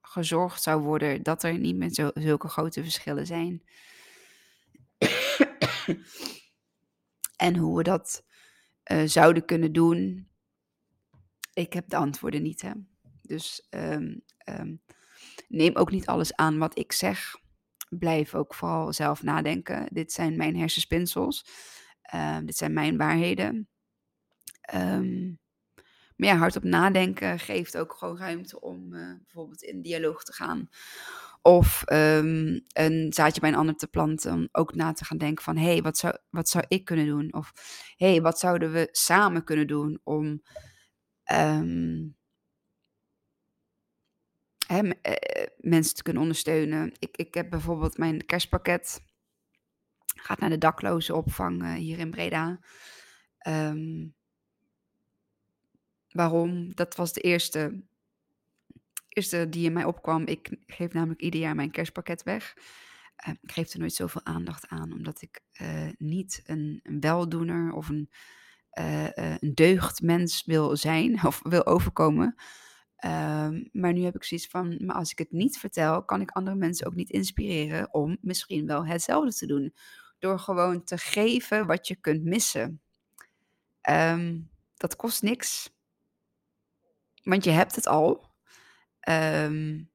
gezorgd 0.00 0.62
zou 0.62 0.82
worden 0.82 1.22
dat 1.22 1.42
er 1.42 1.58
niet 1.58 1.76
meer 1.76 2.12
zulke 2.14 2.48
grote 2.48 2.82
verschillen 2.82 3.26
zijn. 3.26 3.62
en 7.46 7.56
hoe 7.56 7.76
we 7.76 7.82
dat 7.82 8.24
uh, 8.92 9.02
zouden 9.04 9.44
kunnen 9.44 9.72
doen, 9.72 10.28
ik 11.52 11.72
heb 11.72 11.88
de 11.88 11.96
antwoorden 11.96 12.42
niet. 12.42 12.62
Hè? 12.62 12.72
Dus 13.22 13.66
um, 13.70 14.22
um, 14.48 14.82
neem 15.48 15.76
ook 15.76 15.90
niet 15.90 16.06
alles 16.06 16.36
aan 16.36 16.58
wat 16.58 16.78
ik 16.78 16.92
zeg. 16.92 17.36
Blijf 17.88 18.34
ook 18.34 18.54
vooral 18.54 18.92
zelf 18.92 19.22
nadenken. 19.22 19.86
Dit 19.92 20.12
zijn 20.12 20.36
mijn 20.36 20.56
hersenspinsels. 20.56 21.46
Uh, 22.14 22.38
dit 22.44 22.56
zijn 22.56 22.72
mijn 22.72 22.96
waarheden. 22.96 23.68
Um, 24.74 25.38
maar 26.16 26.28
ja, 26.28 26.36
hardop 26.36 26.62
nadenken 26.62 27.38
geeft 27.38 27.76
ook 27.76 27.94
gewoon 27.94 28.18
ruimte 28.18 28.60
om 28.60 28.92
uh, 28.92 29.14
bijvoorbeeld 29.22 29.62
in 29.62 29.82
dialoog 29.82 30.24
te 30.24 30.32
gaan. 30.32 30.68
Of 31.42 31.82
um, 31.92 32.64
een 32.68 33.12
zaadje 33.12 33.40
bij 33.40 33.50
een 33.50 33.56
ander 33.56 33.76
te 33.76 33.86
planten. 33.88 34.32
Om 34.32 34.48
ook 34.52 34.74
na 34.74 34.92
te 34.92 35.04
gaan 35.04 35.18
denken 35.18 35.44
van... 35.44 35.56
hé, 35.56 35.72
hey, 35.72 35.82
wat, 35.82 35.96
zou, 35.96 36.16
wat 36.30 36.48
zou 36.48 36.64
ik 36.68 36.84
kunnen 36.84 37.06
doen? 37.06 37.34
Of 37.34 37.52
hé, 37.96 38.10
hey, 38.10 38.22
wat 38.22 38.38
zouden 38.38 38.72
we 38.72 38.88
samen 38.92 39.44
kunnen 39.44 39.66
doen 39.66 40.00
om... 40.04 40.42
uh, 44.70 44.90
mensen 45.56 45.94
te 45.94 46.02
kunnen 46.02 46.22
ondersteunen. 46.22 46.92
Ik, 46.98 47.16
ik 47.16 47.34
heb 47.34 47.50
bijvoorbeeld 47.50 47.98
mijn 47.98 48.26
kerstpakket... 48.26 49.00
gaat 50.04 50.38
naar 50.38 50.50
de 50.50 50.58
daklozenopvang 50.58 51.62
uh, 51.62 51.72
hier 51.72 51.98
in 51.98 52.10
Breda. 52.10 52.58
Um, 53.48 54.14
waarom? 56.08 56.74
Dat 56.74 56.96
was 56.96 57.12
de 57.12 57.20
eerste 57.20 57.84
eerste 59.16 59.48
die 59.48 59.66
in 59.66 59.72
mij 59.72 59.84
opkwam. 59.84 60.26
Ik 60.26 60.56
geef 60.66 60.92
namelijk 60.92 61.20
ieder 61.20 61.40
jaar 61.40 61.54
mijn 61.54 61.70
kerstpakket 61.70 62.22
weg. 62.22 62.54
Uh, 63.28 63.34
ik 63.40 63.52
geef 63.52 63.72
er 63.72 63.78
nooit 63.78 63.94
zoveel 63.94 64.24
aandacht 64.24 64.68
aan, 64.68 64.92
omdat 64.92 65.22
ik 65.22 65.40
uh, 65.60 65.88
niet 65.98 66.42
een, 66.44 66.80
een, 66.82 67.00
weldoener 67.00 67.72
of 67.72 67.88
een, 67.88 68.10
uh, 68.78 69.08
een 69.14 69.54
deugdmens 69.54 70.44
wil 70.44 70.76
zijn 70.76 71.20
of 71.26 71.40
wil 71.42 71.66
overkomen. 71.66 72.34
Ehm, 73.06 73.64
maar 73.72 73.92
nu 73.92 74.02
heb 74.04 74.14
ik 74.14 74.24
zoiets 74.24 74.46
van, 74.46 74.76
maar 74.84 74.96
als 74.96 75.10
ik 75.10 75.18
het 75.18 75.32
niet 75.32 75.58
vertel, 75.58 76.04
kan 76.04 76.20
ik 76.20 76.30
andere 76.30 76.56
mensen 76.56 76.86
ook 76.86 76.94
niet 76.94 77.10
inspireren 77.10 77.94
om 77.94 78.16
misschien 78.20 78.66
wel 78.66 78.86
hetzelfde 78.86 79.34
te 79.34 79.46
doen. 79.46 79.74
Door 80.18 80.38
gewoon 80.38 80.84
te 80.84 80.98
geven 80.98 81.66
wat 81.66 81.88
je 81.88 81.96
kunt 81.96 82.24
missen. 82.24 82.80
Um, 83.90 84.50
dat 84.76 84.96
kost 84.96 85.22
niks. 85.22 85.70
Want 87.22 87.44
je 87.44 87.50
hebt 87.50 87.74
het 87.74 87.86
al. 87.86 88.30
Um, 89.08 89.90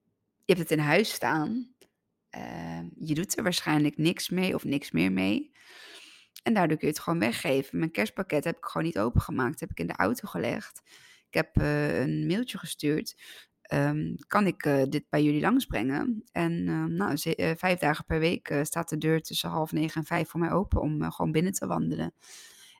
je 0.45 0.53
hebt 0.53 0.59
het 0.59 0.71
in 0.71 0.79
huis 0.79 1.13
staan. 1.13 1.75
Je 2.95 3.13
doet 3.13 3.37
er 3.37 3.43
waarschijnlijk 3.43 3.97
niks 3.97 4.29
mee 4.29 4.55
of 4.55 4.63
niks 4.63 4.91
meer 4.91 5.11
mee. 5.11 5.51
En 6.43 6.53
daardoor 6.53 6.77
kun 6.77 6.87
je 6.87 6.93
het 6.93 7.03
gewoon 7.03 7.19
weggeven. 7.19 7.77
Mijn 7.77 7.91
kerstpakket 7.91 8.43
heb 8.43 8.57
ik 8.57 8.65
gewoon 8.65 8.87
niet 8.87 8.99
opengemaakt. 8.99 9.59
Heb 9.59 9.71
ik 9.71 9.79
in 9.79 9.87
de 9.87 9.95
auto 9.95 10.27
gelegd. 10.27 10.81
Ik 11.31 11.37
heb 11.37 11.57
uh, 11.57 11.99
een 11.99 12.27
mailtje 12.27 12.57
gestuurd. 12.57 13.15
Um, 13.73 14.15
kan 14.27 14.47
ik 14.47 14.65
uh, 14.65 14.83
dit 14.89 15.03
bij 15.09 15.23
jullie 15.23 15.41
langsbrengen? 15.41 16.23
En 16.31 16.67
uh, 16.67 16.85
nou, 16.85 17.17
vijf 17.57 17.79
dagen 17.79 18.05
per 18.05 18.19
week 18.19 18.59
staat 18.61 18.89
de 18.89 18.97
deur 18.97 19.21
tussen 19.21 19.49
half 19.49 19.71
negen 19.71 20.01
en 20.01 20.07
vijf 20.07 20.29
voor 20.29 20.39
mij 20.39 20.51
open 20.51 20.81
om 20.81 21.11
gewoon 21.11 21.31
binnen 21.31 21.51
te 21.51 21.67
wandelen. 21.67 22.13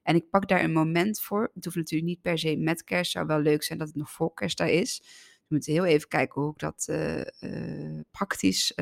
En 0.04 0.16
ik 0.16 0.30
pak 0.30 0.48
daar 0.48 0.64
een 0.64 0.72
moment 0.72 1.22
voor. 1.22 1.52
Het 1.54 1.64
hoeft 1.64 1.76
natuurlijk 1.78 2.10
niet 2.10 2.22
per 2.22 2.38
se 2.40 2.58
met 2.58 2.84
kerst. 2.84 3.12
Zou 3.12 3.26
wel 3.26 3.40
leuk 3.40 3.64
zijn 3.64 3.80
dat 3.80 3.88
het 3.88 3.98
nog 3.98 4.12
voor 4.12 4.34
kerst 4.34 4.58
daar 4.58 4.70
is 4.70 5.02
moet 5.48 5.66
heel 5.66 5.86
even 5.86 6.08
kijken 6.08 6.42
hoe 6.42 6.52
ik 6.52 6.60
dat 6.60 6.90
praktisch 8.12 8.74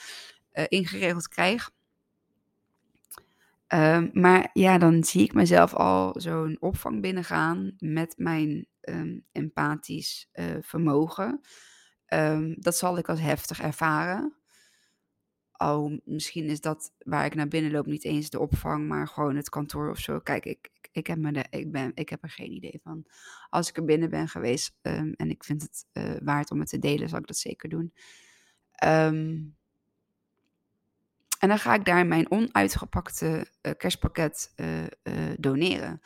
ingeregeld 0.68 1.28
krijg. 1.28 1.70
Ehm, 3.70 4.08
maar 4.12 4.50
ja, 4.52 4.78
dan 4.78 5.04
zie 5.04 5.22
ik 5.22 5.32
mezelf 5.32 5.74
al 5.74 6.20
zo'n 6.20 6.56
opvang 6.60 7.00
binnengaan 7.00 7.74
met 7.78 8.14
mijn 8.16 8.66
ehm, 8.80 9.18
empathisch 9.32 10.28
uh, 10.32 10.44
vermogen. 10.60 11.40
Um, 12.14 12.54
dat 12.58 12.76
zal 12.76 12.98
ik 12.98 13.08
als 13.08 13.20
heftig 13.20 13.60
ervaren. 13.60 14.36
Al 15.52 16.00
misschien 16.04 16.44
is 16.44 16.60
dat 16.60 16.94
waar 16.98 17.24
ik 17.24 17.34
naar 17.34 17.48
binnen 17.48 17.70
loop 17.70 17.86
niet 17.86 18.04
eens 18.04 18.30
de 18.30 18.38
opvang, 18.40 18.88
maar 18.88 19.08
gewoon 19.08 19.36
het 19.36 19.48
kantoor 19.48 19.90
of 19.90 19.98
zo. 19.98 20.18
Kijk, 20.18 20.44
ik, 20.44 20.70
ik, 20.92 21.06
heb, 21.06 21.18
me 21.18 21.32
de, 21.32 21.44
ik, 21.50 21.72
ben, 21.72 21.92
ik 21.94 22.08
heb 22.08 22.22
er 22.22 22.30
geen 22.30 22.52
idee 22.52 22.80
van. 22.82 23.06
Als 23.48 23.68
ik 23.68 23.76
er 23.76 23.84
binnen 23.84 24.10
ben 24.10 24.28
geweest 24.28 24.74
en 24.82 25.30
ik 25.30 25.44
vind 25.44 25.62
het 25.62 25.86
uh, 25.92 26.16
waard 26.22 26.50
om 26.50 26.60
het 26.60 26.68
te 26.68 26.78
delen, 26.78 27.08
zal 27.08 27.18
ik 27.18 27.26
dat 27.26 27.36
zeker 27.36 27.68
doen. 27.68 27.92
Um, 28.84 29.58
en 31.40 31.48
dan 31.48 31.58
ga 31.58 31.74
ik 31.74 31.84
daar 31.84 32.06
mijn 32.06 32.30
onuitgepakte 32.30 33.46
uh, 33.62 33.72
kerstpakket 33.76 34.52
uh, 34.56 34.82
uh, 34.82 34.88
doneren. 35.38 36.00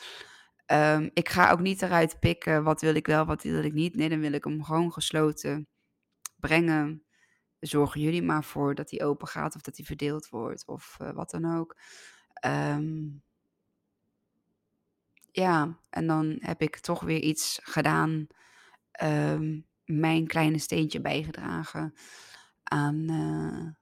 Um, 0.66 1.10
ik 1.12 1.28
ga 1.28 1.50
ook 1.50 1.60
niet 1.60 1.82
eruit 1.82 2.20
pikken 2.20 2.64
wat 2.64 2.80
wil 2.80 2.94
ik 2.94 3.06
wel, 3.06 3.24
wat 3.24 3.42
wil 3.42 3.64
ik 3.64 3.72
niet. 3.72 3.94
Nee, 3.94 4.08
dan 4.08 4.20
wil 4.20 4.32
ik 4.32 4.44
hem 4.44 4.64
gewoon 4.64 4.92
gesloten 4.92 5.68
brengen. 6.36 7.04
Zorgen 7.60 8.00
jullie 8.00 8.22
maar 8.22 8.44
voor 8.44 8.74
dat 8.74 8.90
hij 8.90 9.04
open 9.04 9.28
gaat 9.28 9.54
of 9.54 9.60
dat 9.60 9.76
hij 9.76 9.86
verdeeld 9.86 10.28
wordt 10.28 10.66
of 10.66 10.96
wat 11.14 11.30
dan 11.30 11.56
ook. 11.56 11.76
Um, 12.46 13.22
ja, 15.30 15.78
en 15.90 16.06
dan 16.06 16.36
heb 16.40 16.62
ik 16.62 16.78
toch 16.78 17.02
weer 17.02 17.20
iets 17.20 17.60
gedaan. 17.62 18.26
Um, 19.02 19.66
mijn 19.84 20.26
kleine 20.26 20.58
steentje 20.58 21.00
bijgedragen 21.00 21.94
aan 22.62 23.76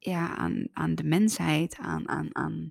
ja, 0.00 0.36
aan, 0.36 0.68
aan 0.72 0.94
de 0.94 1.04
mensheid, 1.04 1.76
aan, 1.80 2.08
aan, 2.08 2.28
aan. 2.32 2.70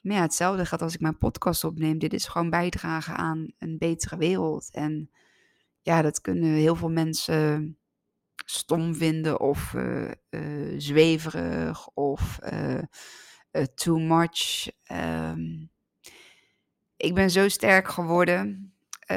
Maar 0.00 0.16
ja, 0.16 0.22
hetzelfde 0.22 0.66
gaat 0.66 0.82
als 0.82 0.94
ik 0.94 1.00
mijn 1.00 1.18
podcast 1.18 1.64
opneem. 1.64 1.98
Dit 1.98 2.12
is 2.12 2.26
gewoon 2.26 2.50
bijdragen 2.50 3.16
aan 3.16 3.52
een 3.58 3.78
betere 3.78 4.16
wereld. 4.16 4.70
En 4.72 5.10
ja, 5.80 6.02
dat 6.02 6.20
kunnen 6.20 6.52
heel 6.52 6.76
veel 6.76 6.90
mensen 6.90 7.78
stom 8.44 8.94
vinden 8.94 9.40
of 9.40 9.72
uh, 9.72 10.10
uh, 10.30 10.74
zweverig 10.76 11.88
of 11.88 12.38
uh, 12.52 12.82
too 13.74 13.98
much. 13.98 14.70
Um, 14.92 15.70
ik 16.96 17.14
ben 17.14 17.30
zo 17.30 17.48
sterk 17.48 17.88
geworden, 17.88 18.74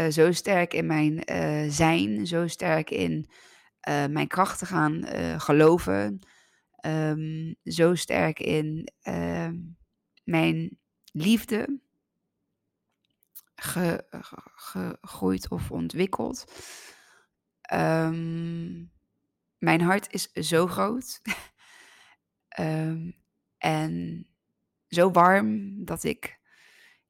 zo 0.10 0.32
sterk 0.32 0.74
in 0.74 0.86
mijn 0.86 1.24
zijn, 1.72 2.28
zo 2.28 2.48
sterk 2.48 2.90
in 2.90 3.30
mijn 4.10 4.28
krachten 4.28 4.68
gaan 4.68 5.06
geloven 5.38 6.20
um, 6.82 7.56
zo 7.64 7.96
sterk 7.96 8.40
in 8.40 8.92
uh, 9.04 9.50
mijn 10.24 10.80
liefde 11.12 11.80
ge, 13.56 14.06
ge, 14.56 14.98
gegroeid 15.02 15.50
of 15.50 15.72
ontwikkeld. 15.72 16.46
Um, 17.74 18.92
mijn 19.58 19.82
hart 19.82 20.14
is 20.14 20.32
zo 20.32 20.68
groot 20.68 21.22
en 23.58 24.26
zo 24.88 25.12
warm 25.12 25.86
dat 25.86 26.04
ik, 26.04 26.40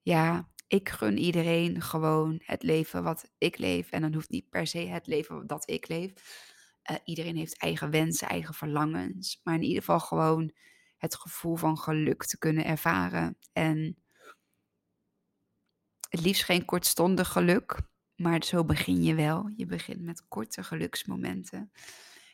ja, 0.02 0.48
ik 0.66 0.88
gun 0.88 1.18
iedereen 1.18 1.82
gewoon 1.82 2.40
het 2.44 2.62
leven 2.62 3.02
wat 3.02 3.30
ik 3.38 3.58
leef. 3.58 3.90
En 3.90 4.00
dan 4.00 4.14
hoeft 4.14 4.30
niet 4.30 4.48
per 4.50 4.66
se 4.66 4.78
het 4.78 5.06
leven 5.06 5.46
dat 5.46 5.70
ik 5.70 5.88
leef. 5.88 6.12
Uh, 6.90 6.96
iedereen 7.04 7.36
heeft 7.36 7.58
eigen 7.58 7.90
wensen, 7.90 8.28
eigen 8.28 8.54
verlangens. 8.54 9.40
Maar 9.44 9.54
in 9.54 9.62
ieder 9.62 9.78
geval 9.78 10.00
gewoon 10.00 10.52
het 10.96 11.16
gevoel 11.16 11.56
van 11.56 11.78
geluk 11.78 12.24
te 12.24 12.38
kunnen 12.38 12.64
ervaren. 12.64 13.38
En 13.52 13.96
het 16.08 16.20
liefst 16.20 16.44
geen 16.44 16.64
kortstondig 16.64 17.28
geluk. 17.28 17.80
Maar 18.16 18.44
zo 18.44 18.64
begin 18.64 19.02
je 19.02 19.14
wel. 19.14 19.52
Je 19.56 19.66
begint 19.66 20.00
met 20.00 20.28
korte 20.28 20.62
geluksmomenten. 20.62 21.72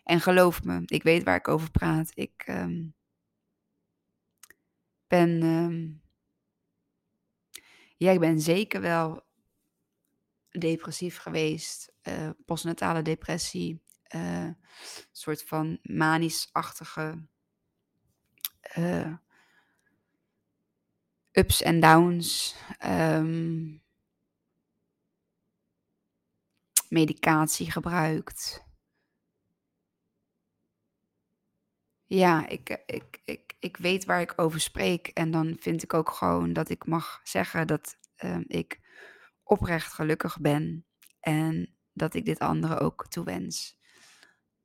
En 0.05 0.21
geloof 0.21 0.63
me, 0.65 0.83
ik 0.85 1.03
weet 1.03 1.23
waar 1.23 1.37
ik 1.37 1.49
over 1.49 1.71
praat. 1.71 2.11
Ik 2.15 2.45
um, 2.49 2.95
ben. 5.07 5.43
Um, 5.43 6.03
ja, 7.97 8.11
ik 8.11 8.21
ben 8.21 8.41
zeker 8.41 8.81
wel 8.81 9.25
depressief 10.59 11.19
geweest. 11.19 11.93
Uh, 12.03 12.31
postnatale 12.45 13.03
depressie 13.03 13.81
uh, 14.15 14.51
soort 15.13 15.43
van 15.43 15.79
manisch-achtige 15.83 17.27
uh, 18.77 19.15
ups 21.33 21.63
en 21.63 21.81
downs. 21.81 22.57
Um, 22.85 23.85
medicatie 26.89 27.71
gebruikt. 27.71 28.65
Ja, 32.05 32.49
ik, 32.49 32.83
ik, 32.87 33.21
ik, 33.25 33.55
ik 33.59 33.77
weet 33.77 34.05
waar 34.05 34.21
ik 34.21 34.33
over 34.37 34.61
spreek. 34.61 35.09
En 35.09 35.31
dan 35.31 35.57
vind 35.61 35.83
ik 35.83 35.95
ook 35.95 36.11
gewoon 36.11 36.53
dat 36.53 36.69
ik 36.69 36.87
mag 36.87 37.21
zeggen 37.23 37.67
dat 37.67 37.99
uh, 38.25 38.41
ik 38.47 38.81
oprecht 39.43 39.93
gelukkig 39.93 40.41
ben. 40.41 40.87
En 41.21 41.77
dat 41.93 42.15
ik 42.15 42.25
dit 42.25 42.39
anderen 42.39 42.79
ook 42.79 43.07
toewens. 43.09 43.76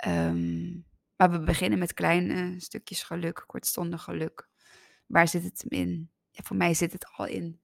Um, 0.07 0.85
maar 1.15 1.31
we 1.31 1.39
beginnen 1.39 1.79
met 1.79 1.93
kleine 1.93 2.59
stukjes 2.59 3.03
geluk, 3.03 3.43
kortstondig 3.47 4.03
geluk. 4.03 4.49
Waar 5.05 5.27
zit 5.27 5.43
het 5.43 5.63
in? 5.67 6.09
Ja, 6.29 6.43
voor 6.43 6.55
mij 6.55 6.73
zit 6.73 6.91
het 6.93 7.07
al 7.15 7.25
in 7.25 7.59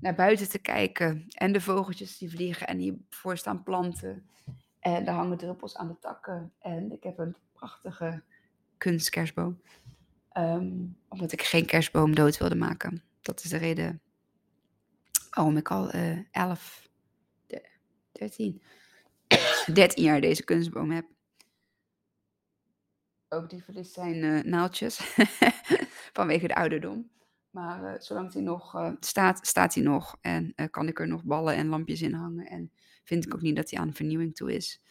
naar 0.00 0.14
buiten 0.14 0.48
te 0.48 0.58
kijken 0.58 1.26
en 1.28 1.52
de 1.52 1.60
vogeltjes 1.60 2.18
die 2.18 2.30
vliegen 2.30 2.66
en 2.66 2.78
hiervoor 2.78 3.36
staan 3.36 3.62
planten. 3.62 4.30
En 4.80 5.06
er 5.06 5.12
hangen 5.12 5.38
druppels 5.38 5.76
aan 5.76 5.88
de 5.88 5.98
takken. 5.98 6.52
En 6.58 6.92
ik 6.92 7.02
heb 7.02 7.18
een 7.18 7.36
prachtige 7.52 8.22
kunstkerstboom. 8.78 9.60
Um, 10.36 10.96
omdat 11.08 11.32
ik 11.32 11.42
geen 11.42 11.66
kerstboom 11.66 12.14
dood 12.14 12.38
wilde 12.38 12.54
maken. 12.54 13.02
Dat 13.20 13.44
is 13.44 13.50
de 13.50 13.56
reden 13.56 14.00
waarom 15.30 15.56
ik 15.56 15.70
al 15.70 15.94
uh, 15.94 16.18
11, 16.30 16.88
13, 18.12 18.62
13 19.72 20.04
jaar 20.04 20.20
deze 20.20 20.44
kunstboom 20.44 20.90
heb. 20.90 21.06
Ook 23.28 23.50
die 23.50 23.62
verliest 23.62 23.92
zijn 23.92 24.16
uh, 24.16 24.42
naaldjes 24.42 25.14
vanwege 26.12 26.46
de 26.46 26.54
ouderdom. 26.54 27.10
Maar 27.50 27.94
uh, 27.94 28.00
zolang 28.00 28.32
hij 28.32 28.42
nog 28.42 28.74
uh, 28.74 28.92
staat, 29.00 29.46
staat 29.46 29.74
hij 29.74 29.82
nog. 29.82 30.16
En 30.20 30.54
kan 30.70 30.88
ik 30.88 31.00
er 31.00 31.08
nog 31.08 31.24
ballen 31.24 31.54
en 31.54 31.66
lampjes 31.66 32.02
in 32.02 32.12
hangen. 32.12 32.46
En 32.46 32.72
vind 33.04 33.26
ik 33.26 33.34
ook 33.34 33.40
niet 33.40 33.56
dat 33.56 33.70
hij 33.70 33.80
aan 33.80 33.94
vernieuwing 33.94 34.34
toe 34.34 34.54
is. 34.54 34.82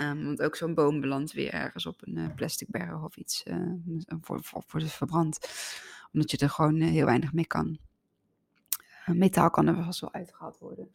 Um, 0.00 0.24
want 0.24 0.42
ook 0.42 0.56
zo'n 0.56 0.74
boom 0.74 1.00
belandt 1.00 1.32
weer 1.32 1.52
ergens 1.52 1.86
op 1.86 2.06
een 2.06 2.34
plastic 2.34 2.68
berg 2.70 3.02
of 3.02 3.16
iets. 3.16 3.42
voor, 4.06 4.42
voor, 4.44 4.62
voor 4.66 4.82
verbrand. 4.82 5.38
Omdat 6.12 6.30
je 6.30 6.36
er 6.36 6.50
gewoon 6.50 6.80
heel 6.80 7.04
weinig 7.04 7.32
mee 7.32 7.46
kan. 7.46 7.78
metaal 9.06 9.50
kan 9.50 9.66
er 9.66 9.84
vast 9.84 10.00
wel 10.00 10.12
uitgehaald 10.12 10.58
worden. 10.58 10.90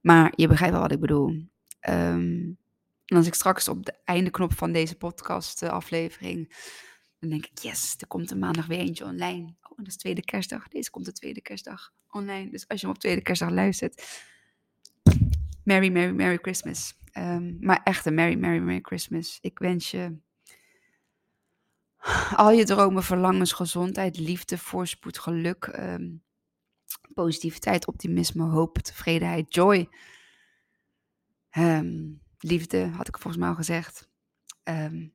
Maar 0.00 0.32
je 0.36 0.48
begrijpt 0.48 0.72
wel 0.72 0.82
wat 0.82 0.92
ik 0.92 1.00
bedoel. 1.00 1.48
Um, 1.88 2.58
en 3.06 3.16
als 3.16 3.26
ik 3.26 3.34
straks 3.34 3.68
op 3.68 3.86
de 3.86 3.94
einde 4.04 4.30
knop 4.30 4.52
van 4.54 4.72
deze 4.72 4.96
podcast 4.96 5.62
uh, 5.62 5.68
aflevering, 5.68 6.54
dan 7.18 7.30
denk 7.30 7.46
ik, 7.46 7.58
yes, 7.58 7.94
er 7.98 8.06
komt 8.06 8.30
een 8.30 8.38
maandag 8.38 8.66
weer 8.66 8.78
eentje 8.78 9.04
online. 9.04 9.54
Oh, 9.62 9.76
dat 9.76 9.86
is 9.86 9.96
tweede 9.96 10.24
kerstdag. 10.24 10.68
Deze 10.68 10.90
komt 10.90 11.04
de 11.04 11.12
tweede 11.12 11.40
kerstdag 11.40 11.92
online. 12.10 12.50
Dus 12.50 12.68
als 12.68 12.80
je 12.80 12.86
hem 12.86 12.94
op 12.94 13.00
tweede 13.00 13.22
kerstdag 13.22 13.50
luistert, 13.50 14.24
Merry, 15.64 15.88
Merry, 15.88 16.12
Merry 16.12 16.38
Christmas. 16.42 16.96
Um, 17.18 17.56
maar 17.60 17.80
echt 17.84 18.06
een 18.06 18.14
Merry, 18.14 18.34
Merry, 18.34 18.58
Merry 18.58 18.80
Christmas. 18.82 19.38
Ik 19.40 19.58
wens 19.58 19.90
je 19.90 20.16
al 22.36 22.50
je 22.50 22.64
dromen, 22.64 23.02
verlangens, 23.02 23.52
gezondheid, 23.52 24.18
liefde, 24.18 24.58
voorspoed, 24.58 25.18
geluk, 25.18 25.66
um, 25.78 26.22
positiviteit, 27.14 27.86
optimisme, 27.86 28.44
hoop, 28.44 28.78
tevredenheid, 28.78 29.54
joy. 29.54 29.88
Um, 31.58 32.20
liefde, 32.38 32.86
had 32.86 33.08
ik 33.08 33.18
volgens 33.18 33.42
mij 33.42 33.48
al 33.48 33.56
gezegd. 33.56 34.08
Um, 34.64 35.14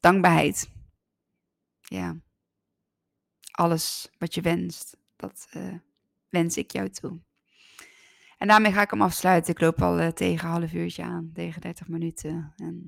dankbaarheid. 0.00 0.70
Ja. 1.80 2.16
Alles 3.50 4.10
wat 4.18 4.34
je 4.34 4.40
wenst, 4.40 4.96
dat 5.16 5.48
uh, 5.56 5.74
wens 6.28 6.56
ik 6.56 6.70
jou 6.70 6.88
toe. 6.88 7.20
En 8.38 8.48
daarmee 8.48 8.72
ga 8.72 8.82
ik 8.82 8.90
hem 8.90 9.02
afsluiten. 9.02 9.52
Ik 9.52 9.60
loop 9.60 9.82
al 9.82 10.00
uh, 10.00 10.08
tegen 10.08 10.46
een 10.46 10.52
half 10.52 10.72
uurtje 10.72 11.02
aan, 11.02 11.30
tegen 11.34 11.60
30 11.60 11.88
minuten. 11.88 12.52
En 12.56 12.82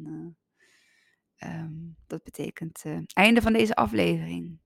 uh, 1.38 1.52
um, 1.52 1.96
dat 2.06 2.22
betekent 2.22 2.84
einde 3.12 3.42
van 3.42 3.52
deze 3.52 3.74
aflevering. 3.74 4.60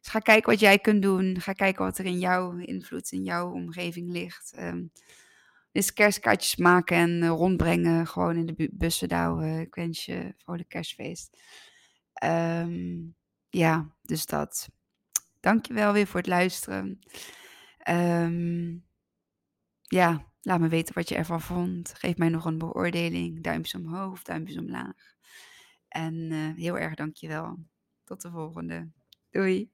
Dus 0.00 0.12
ga 0.12 0.18
kijken 0.18 0.50
wat 0.50 0.60
jij 0.60 0.78
kunt 0.78 1.02
doen. 1.02 1.40
Ga 1.40 1.52
kijken 1.52 1.84
wat 1.84 1.98
er 1.98 2.04
in 2.04 2.18
jouw 2.18 2.56
invloed, 2.56 3.12
in 3.12 3.22
jouw 3.22 3.52
omgeving 3.52 4.10
ligt. 4.10 4.54
Um, 4.58 4.92
dus 5.74 5.92
kerstkaartjes 5.92 6.56
maken 6.56 6.96
en 6.96 7.22
uh, 7.22 7.28
rondbrengen. 7.28 8.06
Gewoon 8.06 8.36
in 8.36 8.46
de 8.46 8.70
bussen 8.72 9.08
douwen. 9.08 9.60
Ik 9.60 9.74
wens 9.74 10.04
je 10.04 10.34
vrolijk 10.36 10.68
kerstfeest. 10.68 11.38
Um, 12.24 13.16
ja, 13.48 13.94
dus 14.02 14.26
dat. 14.26 14.68
dankjewel 15.40 15.92
weer 15.92 16.06
voor 16.06 16.20
het 16.20 16.28
luisteren. 16.28 16.98
Ehm, 17.78 18.76
ja, 19.80 20.32
laat 20.40 20.60
me 20.60 20.68
weten 20.68 20.94
wat 20.94 21.08
je 21.08 21.14
ervan 21.14 21.40
vond. 21.40 21.94
Geef 21.94 22.16
mij 22.16 22.28
nog 22.28 22.44
een 22.44 22.58
beoordeling. 22.58 23.42
Duimpjes 23.42 23.74
omhoog 23.74 24.22
duimpjes 24.22 24.58
omlaag. 24.58 25.14
En 25.88 26.14
uh, 26.14 26.56
heel 26.56 26.78
erg 26.78 26.94
dankjewel. 26.94 27.58
Tot 28.04 28.22
de 28.22 28.30
volgende. 28.30 28.90
Doei. 29.30 29.73